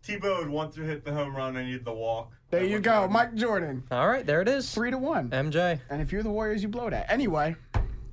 [0.07, 2.33] Tebow would want to hit the home run and need the walk.
[2.51, 3.11] There you go, work.
[3.11, 3.83] Mike Jordan.
[3.91, 4.73] All right, there it is.
[4.73, 5.29] Three to one.
[5.29, 5.81] MJ.
[5.91, 7.11] And if you're the Warriors, you blow that.
[7.13, 7.55] Anyway,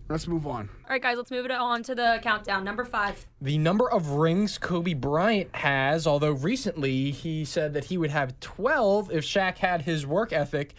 [0.09, 0.69] let's move on.
[0.85, 2.63] All right, guys, let's move it on to the countdown.
[2.63, 3.25] Number five.
[3.41, 8.39] The number of rings Kobe Bryant has, although recently he said that he would have
[8.39, 10.73] 12 if Shaq had his work ethic.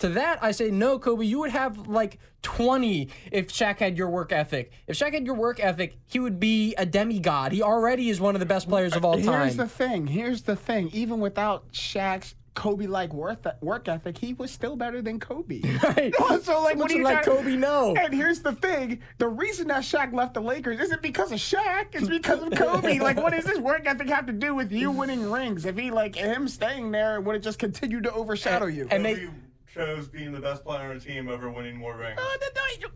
[0.00, 4.08] To that, I say, no, Kobe, you would have like 20 if Shaq had your
[4.08, 4.70] work ethic.
[4.86, 7.50] If Shaq had your work ethic, he would be a demigod.
[7.50, 9.42] He already is one of the best players of all time.
[9.42, 10.06] Here's the thing.
[10.06, 10.90] Here's the thing.
[10.92, 15.60] Even without Shaq's Kobe-like work work ethic, he was still better than Kobe.
[15.82, 16.12] Right.
[16.42, 17.94] so like, what Much do you like try- Kobe, no.
[17.94, 21.86] And here's the thing: the reason that Shaq left the Lakers isn't because of Shaq;
[21.92, 22.98] it's because of Kobe.
[23.08, 25.66] like, what does this work ethic have to do with you winning rings?
[25.66, 28.88] If he like him staying there, would it just continue to overshadow you?
[28.90, 29.28] and they- Kobe
[29.72, 32.18] chose being the best player on the team over winning more rings.
[32.20, 32.36] Oh,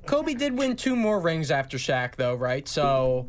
[0.06, 2.66] Kobe did win two more rings after Shaq, though, right?
[2.66, 3.28] So,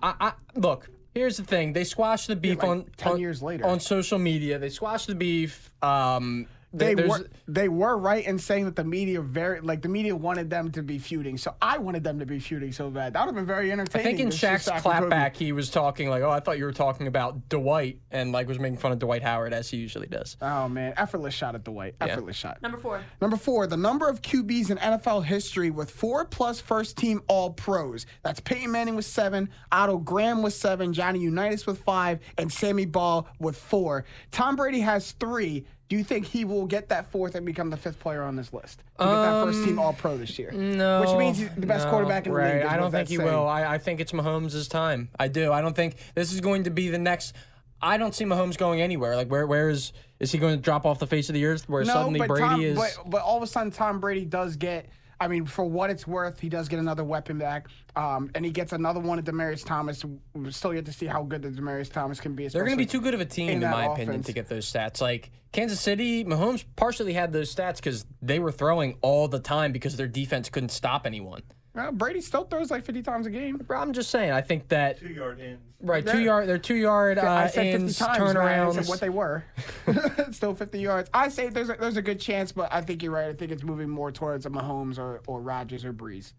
[0.00, 0.88] I, I look.
[1.14, 3.66] Here's the thing: they squashed the beef like on 10 on- years later.
[3.66, 4.58] on social media.
[4.58, 5.70] They squashed the beef.
[5.82, 9.88] Um, they there's- were they were right in saying that the media very like the
[9.88, 11.36] media wanted them to be feuding.
[11.36, 13.12] So I wanted them to be feuding so bad.
[13.12, 14.06] That would have been very entertaining.
[14.06, 14.30] I entertaining.
[14.30, 15.14] think in Shaq's Shaq and Kobe.
[15.16, 18.48] clapback, he was talking like, "Oh, I thought you were talking about Dwight," and like
[18.48, 20.36] was making fun of Dwight Howard as he usually does.
[20.40, 21.72] Oh man, effortless shot at Dwight.
[21.72, 21.94] white.
[22.10, 22.60] Effortless shot.
[22.62, 23.00] Number four.
[23.20, 27.50] Number four, the number of QBs in NFL history with four plus first team All
[27.50, 28.06] Pros.
[28.22, 32.84] That's Peyton Manning with seven, Otto Graham with seven, Johnny Unitas with five, and Sammy
[32.86, 34.04] Baugh with four.
[34.30, 35.66] Tom Brady has three.
[35.92, 38.50] Do you think he will get that fourth and become the fifth player on this
[38.54, 38.78] list?
[38.98, 40.50] To get that first um, team All Pro this year.
[40.50, 42.54] No, Which means he's the best no, quarterback in the right.
[42.54, 42.64] league.
[42.64, 43.28] I don't think he saying.
[43.28, 43.46] will.
[43.46, 45.10] I, I think it's Mahomes' time.
[45.20, 45.52] I do.
[45.52, 47.34] I don't think this is going to be the next.
[47.82, 49.16] I don't see Mahomes going anywhere.
[49.16, 49.46] Like where?
[49.46, 49.92] Where is?
[50.18, 51.68] Is he going to drop off the face of the earth?
[51.68, 52.78] Where No, suddenly Brady Tom, is?
[52.78, 54.86] But, but all of a sudden, Tom Brady does get.
[55.22, 58.50] I mean, for what it's worth, he does get another weapon back, um, and he
[58.50, 60.04] gets another one of Demaryius Thomas.
[60.34, 62.48] We're still yet to see how good the Demaryius Thomas can be.
[62.48, 64.48] They're going to be too good of a team, in in, my opinion, to get
[64.48, 65.00] those stats.
[65.00, 69.70] Like Kansas City, Mahomes partially had those stats because they were throwing all the time
[69.70, 71.42] because their defense couldn't stop anyone.
[71.74, 73.56] Well, Brady still throws like 50 times a game.
[73.56, 74.30] Bro, I'm just saying.
[74.30, 75.58] I think that Two yard ins.
[75.80, 76.12] right Yeah.
[76.12, 78.18] two yard, they're two yard uh, I said 50 ins, times.
[78.18, 78.36] man.
[78.36, 78.74] I turnarounds.
[78.74, 79.42] said what they were.
[80.32, 81.08] still 50 yards.
[81.14, 83.28] I say there's a, there's a good chance, but I think you're right.
[83.28, 86.32] I think it's moving more towards a Mahomes or, or Rodgers or Brees.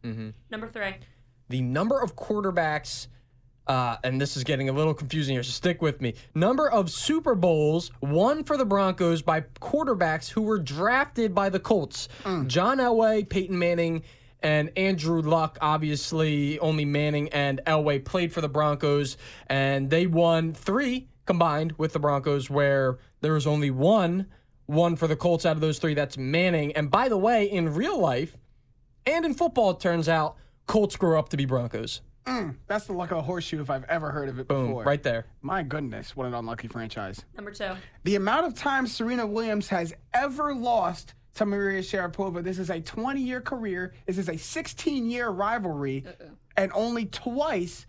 [0.51, 0.95] Number three.
[1.49, 3.07] the number of quarterbacks,
[3.65, 6.13] uh, and this is getting a little confusing here, so stick with me.
[6.35, 11.59] Number of Super Bowls won for the Broncos by quarterbacks who were drafted by the
[11.59, 12.07] Colts.
[12.47, 14.03] John Elway, Peyton Manning,
[14.43, 15.57] and Andrew Luck.
[15.61, 19.17] Obviously, only Manning and Elway played for the Broncos,
[19.47, 24.27] and they won three combined with the Broncos, where there was only one.
[24.65, 26.71] One for the Colts out of those three, that's Manning.
[26.73, 28.37] And by the way, in real life,
[29.05, 30.37] and in football, it turns out
[30.67, 32.01] Colts grow up to be Broncos.
[32.25, 34.83] Mm, that's the luck of a horseshoe if I've ever heard of it Boom, before.
[34.85, 35.25] right there.
[35.41, 37.25] My goodness, what an unlucky franchise.
[37.35, 37.73] Number two.
[38.05, 42.79] The amount of times Serena Williams has ever lost to Maria Sharapova, this is a
[42.79, 43.93] 20 year career.
[44.05, 46.03] This is a 16 year rivalry.
[46.07, 46.29] Uh-uh.
[46.57, 47.87] And only twice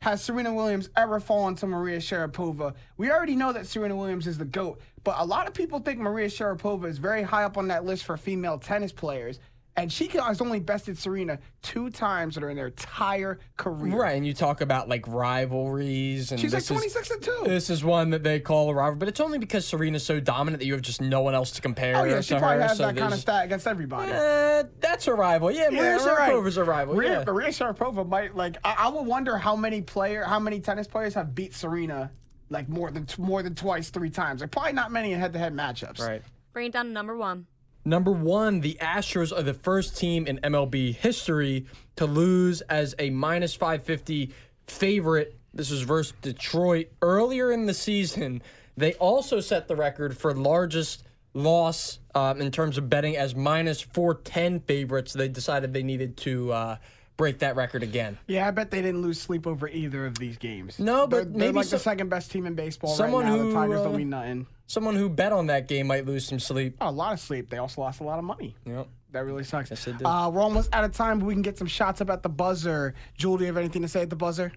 [0.00, 2.74] has Serena Williams ever fallen to Maria Sharapova.
[2.96, 5.98] We already know that Serena Williams is the GOAT, but a lot of people think
[5.98, 9.40] Maria Sharapova is very high up on that list for female tennis players.
[9.78, 13.94] And she has only bested Serena two times in her entire career.
[13.96, 17.40] Right, and you talk about like rivalries, and She's like this is- 26 and 2.
[17.44, 20.60] This is one that they call a rival, but it's only because Serena's so dominant
[20.60, 22.62] that you have just no one else to compare Oh, yeah, she to probably her.
[22.68, 24.10] has so that kind of stat against everybody.
[24.12, 25.50] Uh, that's a rival.
[25.50, 26.32] Yeah, Maria you're right.
[26.32, 26.94] Sharapova's a rival.
[26.96, 27.24] Maria, yeah.
[27.24, 28.56] Maria Sharapova might like.
[28.64, 32.10] I, I would wonder how many player, how many tennis players have beat Serena
[32.50, 34.40] like more than more than twice, three times.
[34.40, 36.00] Like probably not many in head-to-head matchups.
[36.00, 36.22] Right.
[36.52, 37.46] Bring it down to number one.
[37.88, 41.64] Number one, the Astros are the first team in MLB history
[41.96, 44.30] to lose as a minus 550
[44.66, 45.34] favorite.
[45.54, 48.42] This was versus Detroit earlier in the season.
[48.76, 53.80] They also set the record for largest loss um, in terms of betting as minus
[53.80, 55.14] 410 favorites.
[55.14, 56.76] They decided they needed to uh,
[57.18, 58.16] break that record again.
[58.26, 60.78] Yeah, I bet they didn't lose sleep over either of these games.
[60.78, 63.32] No, but they're, they're maybe like so- the second best team in baseball Someone right
[63.32, 63.38] now.
[63.38, 64.46] who, the Tigers uh, don't mean nothing.
[64.66, 66.76] Someone who bet on that game might lose some sleep.
[66.80, 67.50] Oh, a lot of sleep.
[67.50, 68.54] They also lost a lot of money.
[68.64, 68.86] Yep.
[69.12, 69.70] That really sucks.
[69.70, 70.06] Yes, it did.
[70.06, 72.28] Uh, we're almost out of time, but we can get some shots up at the
[72.28, 72.94] buzzer.
[73.16, 74.52] Jewel, do you have anything to say at the buzzer?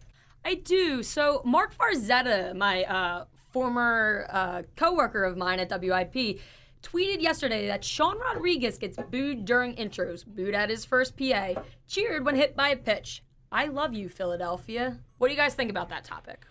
[0.45, 1.01] I do.
[1.03, 6.39] So Marc Farzetti, my uh, former uh, coworker of mine at WIP,
[6.81, 11.53] tweeted yesterday that Sean Rodriguez gets booed during intros, booed at his first PA,
[11.87, 13.23] cheered when hit by a pitch.
[13.51, 14.99] I love you, Philadelphia.
[15.17, 16.45] What do you guys think about that topic?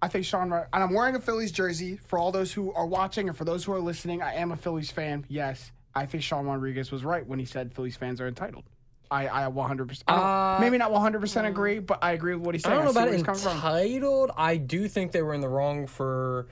[0.00, 1.96] I think Sean, Rod- and I'm wearing a Phillies jersey.
[2.06, 4.56] For all those who are watching and for those who are listening, I am a
[4.56, 5.24] Phillies fan.
[5.28, 8.64] Yes, I think Sean Rodriguez was right when he said Phillies fans are entitled.
[9.10, 10.02] I, I 100%.
[10.06, 12.72] I Uh, maybe not 100% agree, but I agree with what he said.
[12.72, 13.56] I don't know see about where he's coming from.
[13.56, 14.30] entitled.
[14.36, 16.46] I do think they were in the wrong for.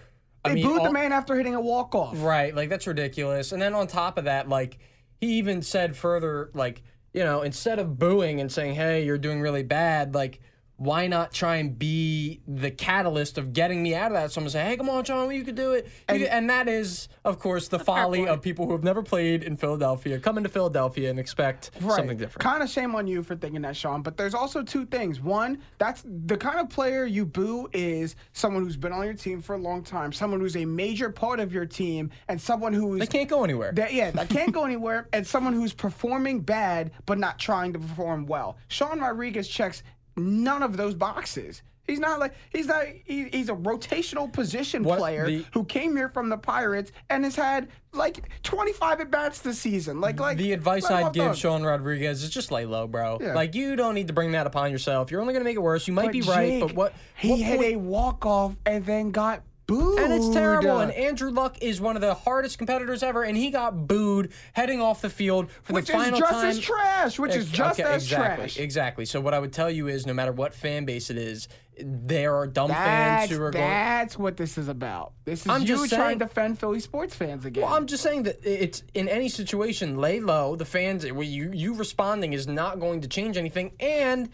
[0.46, 2.14] I They mean, booed all- the man after hitting a walk off.
[2.22, 3.52] Right, like that's ridiculous.
[3.52, 4.78] And then on top of that, like
[5.20, 6.82] he even said further, like
[7.12, 10.40] you know, instead of booing and saying, "Hey, you're doing really bad," like
[10.78, 14.30] why not try and be the catalyst of getting me out of that?
[14.32, 16.50] So I'm gonna say, "Hey, come on, John, you could do it." And- could- and
[16.50, 20.36] that is, of course, the folly of people who have never played in Philadelphia come
[20.36, 22.40] into Philadelphia and expect something different.
[22.40, 24.02] Kind of shame on you for thinking that, Sean.
[24.02, 25.20] But there's also two things.
[25.20, 29.40] One, that's the kind of player you boo is someone who's been on your team
[29.40, 33.00] for a long time, someone who's a major part of your team, and someone who's
[33.00, 33.72] They can't go anywhere.
[33.72, 37.78] that, yeah, that can't go anywhere, and someone who's performing bad but not trying to
[37.78, 38.58] perform well.
[38.68, 39.82] Sean Rodriguez checks
[40.16, 41.62] none of those boxes.
[41.86, 42.84] He's not like he's not.
[43.04, 47.22] He, he's a rotational position What player the- who came here from the Pirates and
[47.22, 50.00] has had like 25 at bats this season.
[50.00, 53.18] Like, like the advice I'd give Sean Rodriguez is just lay low, bro.
[53.20, 53.34] Yeah.
[53.34, 55.12] Like you don't need to bring that upon yourself.
[55.12, 55.86] You're only gonna make it worse.
[55.86, 58.84] You might But be right, but what he what had point- a walk off and
[58.84, 59.98] then got booed.
[59.98, 60.78] and it's terrible.
[60.78, 64.80] And Andrew Luck is one of the hardest competitors ever, and he got booed heading
[64.80, 66.20] off the field for which the final time.
[66.20, 66.48] Which is just time.
[66.50, 67.18] as trash.
[67.18, 68.58] Which is just okay, as exactly, trash.
[68.58, 69.04] Exactly.
[69.04, 71.48] So what I would tell you is, no matter what fan base it is,
[71.78, 73.68] there are dumb That's, fans who are going.
[73.68, 75.12] that's what this is about.
[75.26, 77.64] This is I'm you just trying saying- to defend Philly sports fans again.
[77.64, 80.56] Well, I'm just saying that it's in any situation, lay low.
[80.56, 83.72] The fans, you you responding is not going to change anything.
[83.78, 84.30] And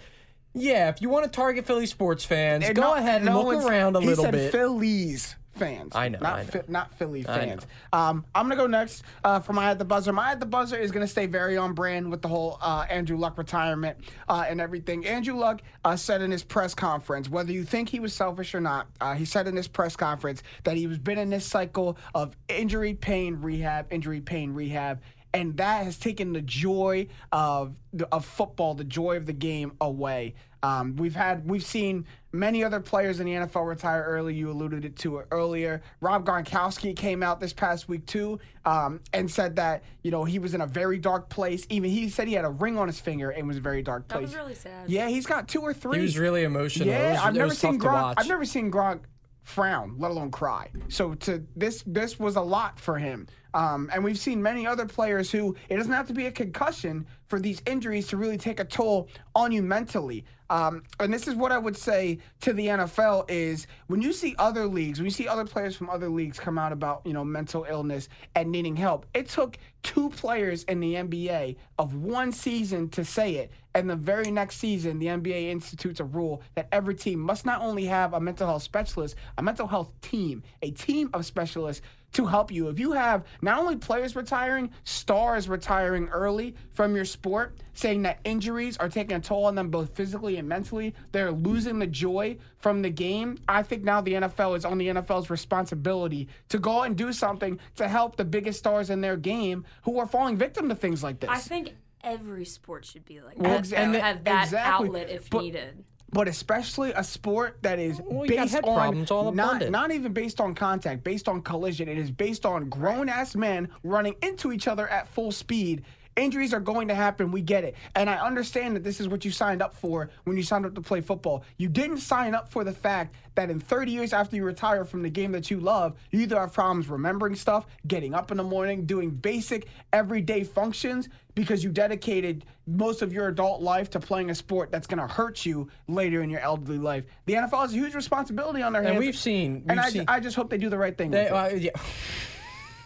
[0.55, 3.43] yeah, if you want to target Philly sports fans, And go no- ahead and no
[3.43, 4.53] look around a he little said bit.
[4.53, 5.93] Phillies fans.
[5.95, 6.51] I know, Not, I know.
[6.51, 7.67] Phi- not Philly fans.
[7.93, 10.11] Um, I'm gonna go next uh, for my at the buzzer.
[10.13, 13.19] My at the buzzer is gonna stay very on brand with the whole uh, Andrew
[13.19, 13.99] Luck retirement
[14.31, 15.07] uh, and everything.
[15.07, 18.61] Andrew Luck uh, said in his press conference, whether you think he was selfish or
[18.61, 21.99] not, uh, he said in his press conference that he was been in this cycle
[22.15, 25.01] of injury, pain, rehab, injury, pain, rehab.
[25.35, 27.75] And that has taken the joy of
[28.11, 30.35] of football, the joy of the game away.
[30.65, 34.35] Um, we've had we've seen many other players in the NFL retire early.
[34.35, 35.83] You alluded it to it earlier.
[36.01, 40.39] Rob Gronkowski came out this past week too um, and said that you know he
[40.39, 41.67] was in a very dark place.
[41.69, 44.07] Even he said he had a ring on his finger and was a very dark
[44.07, 44.21] place.
[44.21, 44.89] That was really sad.
[44.89, 45.97] Yeah, he's got two or three.
[45.97, 46.87] he was really emotional.
[46.89, 48.15] Yeah, it was, I've it never was seen tough Gronk.
[48.19, 49.01] I've never seen Gronk
[49.43, 50.71] frown, let alone cry.
[50.89, 53.27] So to this, this was a lot for him.
[53.55, 57.07] Um, and we've seen many other players who it doesn't have to be a concussion
[57.27, 60.25] for these injuries to really take a toll on you mentally.
[60.49, 64.35] Um, and this is what I would say to the NFL is when you see
[64.39, 67.25] other leagues, when you see other players from other leagues come out about you know
[67.25, 72.91] mental illness and needing help, it took two players in the NBA of one season
[72.91, 76.95] to say it, And the very next season, the NBA institutes a rule that every
[76.95, 81.11] team must not only have a mental health specialist, a mental health team, a team
[81.15, 82.69] of specialists to help you.
[82.69, 88.21] If you have not only players retiring, stars retiring early from your sport, saying that
[88.25, 92.37] injuries are taking a toll on them both physically and mentally, they're losing the joy
[92.59, 93.39] from the game.
[93.49, 97.59] I think now the NFL is on the NFL's responsibility to go and do something
[97.77, 101.21] to help the biggest stars in their game who are falling victim to things like
[101.21, 101.31] this.
[101.31, 101.75] I think
[102.05, 103.59] every sport should be like Well, that.
[103.61, 104.87] ex- and and have that exactly.
[104.89, 105.85] outlet if But- needed.
[106.13, 110.41] but especially a sport that is Well, based on problems all not, not even based
[110.41, 111.89] on contact, based on collision.
[111.89, 115.85] It is based on grown ass men running into each other at full speed.
[116.15, 117.33] Injuries are going to happen.
[117.33, 117.75] We get it.
[117.97, 120.75] And I understand that this is what you signed up for when you signed up
[120.75, 121.43] to play football.
[121.57, 125.03] You didn't sign up for the fact that in 30 years after you retire from
[125.03, 128.45] the game that you love, you either have problems remembering stuff, getting up in the
[128.45, 134.31] morning, doing basic everyday functions because you dedicated most of your adult life to playing
[134.31, 137.05] a sport that's going to hurt you later in your elderly life.
[137.27, 138.97] The NFL has a huge responsibility on their hands.
[138.97, 141.11] And we've seen- and we've I, seen- I just hope they do the right thing.
[141.11, 141.71] They- uh, yeah.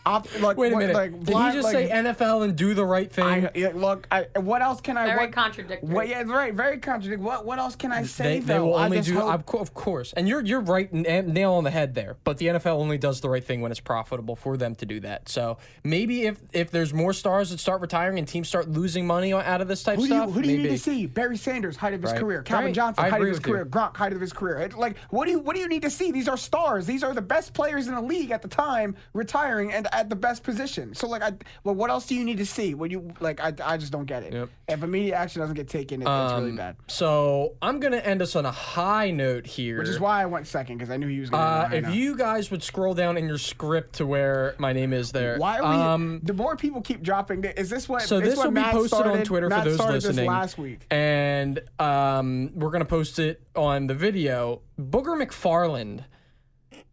[0.07, 0.95] Op- like, Wait a what- minute.
[0.95, 3.25] Like, Did blind- he just like, say NFL and do the right thing?
[3.47, 5.07] I, yeah, look, I, what else can I?
[5.07, 5.89] Very what, contradictory.
[5.93, 6.55] What, yeah, right.
[6.55, 7.25] Very contradictory.
[7.25, 8.39] What What else can I say?
[8.39, 11.33] they, they will only just do, hope- of, of course, and you're you're right, n-
[11.33, 12.17] nail on the head there.
[12.23, 15.01] But the NFL only does the right thing when it's profitable for them to do
[15.01, 15.29] that.
[15.29, 19.33] So maybe if if there's more stars that start retiring and teams start losing money
[19.33, 21.07] out of this type Who do, you, stuff, who do you need to see?
[21.07, 22.21] Barry Sanders, height of his Right.
[22.21, 22.43] career.
[22.43, 22.75] Calvin Right.
[22.75, 23.53] Johnson, I height of his with you.
[23.55, 23.67] career.
[23.67, 24.59] Gronk, height of his career.
[24.59, 26.13] It- like, what do you what do you need to see?
[26.13, 26.87] These are stars.
[26.87, 30.17] These are the best players in the league at the time, retiring and at the
[30.17, 30.95] best position.
[30.95, 31.33] So, like, I,
[31.65, 32.75] well, what else do you need to see?
[32.75, 34.33] When you like, I, I just don't get it.
[34.33, 34.49] Yep.
[34.69, 36.77] If immediate action doesn't get taken, it, it's really Um, bad.
[36.87, 39.79] So I'm gonna end us on a high note here.
[39.79, 41.77] Which is why I went second because I knew he was going to.
[41.77, 45.13] Uh, if you guys would scroll down in your script to where my name is
[45.13, 45.39] there.
[45.39, 45.77] Why are we?
[45.83, 48.03] Um, the more people keep dropping, th- is this what?
[48.03, 49.19] so is this what will be Matt posted started?
[49.21, 50.17] on Twitter Matt for those started listening.
[50.17, 50.81] This last week.
[50.91, 54.61] and um, we're gonna post it on the video.
[54.79, 56.05] Booger McFarland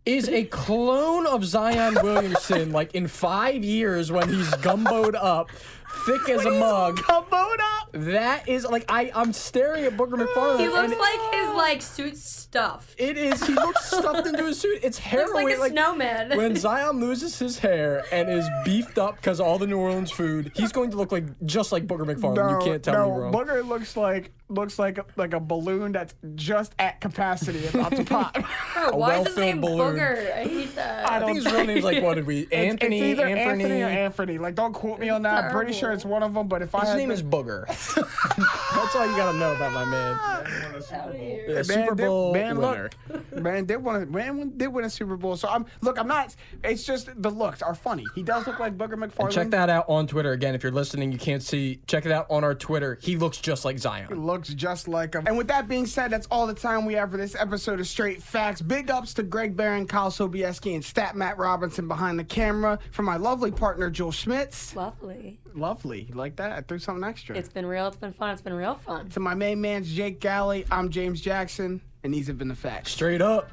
[0.05, 2.71] is a clone of Zion Williamson.
[2.71, 5.49] like in five years, when he's gumboed up,
[6.05, 6.97] thick as a mug.
[6.97, 7.89] Comboed up.
[7.93, 9.11] That is like I.
[9.13, 10.59] I'm staring at Booger McFarland.
[10.59, 12.95] He looks and like his like suit stuff.
[12.97, 13.45] It is.
[13.45, 14.79] He looks stuffed into his suit.
[14.83, 16.35] It's Looks like a snowman.
[16.37, 20.51] when Zion loses his hair and is beefed up because all the New Orleans food,
[20.55, 22.59] he's going to look like just like Booger McFarland.
[22.59, 23.33] you can't tell no, me wrong.
[23.33, 28.33] Booger looks like looks like like a balloon that's just at capacity about to pop.
[28.73, 29.95] Bro, why is his well-filled name balloon.
[29.95, 30.33] Booger?
[30.33, 31.09] I hate that.
[31.09, 32.47] I think his real name's like what did we?
[32.51, 32.99] Anthony.
[32.99, 33.63] it's either Anthony.
[33.63, 34.37] Anthony or Anthony.
[34.37, 35.45] Like, don't quote me on that.
[35.45, 36.47] I'm pretty sure it's one of them.
[36.47, 37.65] But if I His had name to- is Booger.
[37.67, 40.81] That's all you gotta know about my man.
[40.81, 41.43] Super Bowl.
[41.47, 42.89] Yeah, Man Super did- Bowl man, winner.
[43.09, 43.95] Look, man did win.
[43.95, 45.35] A, man did win a Super Bowl.
[45.37, 45.97] So I'm look.
[45.99, 46.35] I'm not.
[46.63, 48.05] It's just the looks are funny.
[48.15, 49.31] He does look like Booger McFarland.
[49.31, 50.55] Check that out on Twitter again.
[50.55, 51.79] If you're listening, you can't see.
[51.87, 52.97] Check it out on our Twitter.
[53.01, 54.07] He looks just like Zion.
[54.09, 55.25] He looks just like him.
[55.27, 57.87] And with that being said, that's all the time we have for this episode of
[57.87, 58.61] Straight Facts.
[58.61, 62.79] Big ups to Greg Barron, Kyle Sobieski, and Stat Matt Robinson behind the camera.
[62.91, 64.75] For my lovely partner, Joel Schmitz.
[64.75, 65.39] Lovely.
[65.73, 66.05] Lovely.
[66.07, 66.51] You like that?
[66.51, 67.35] I threw something extra.
[67.35, 67.87] It's been real.
[67.87, 68.29] It's been fun.
[68.29, 69.09] It's been real fun.
[69.09, 72.91] to my main man's Jake Galley, I'm James Jackson, and these have been the facts.
[72.91, 73.49] Straight up.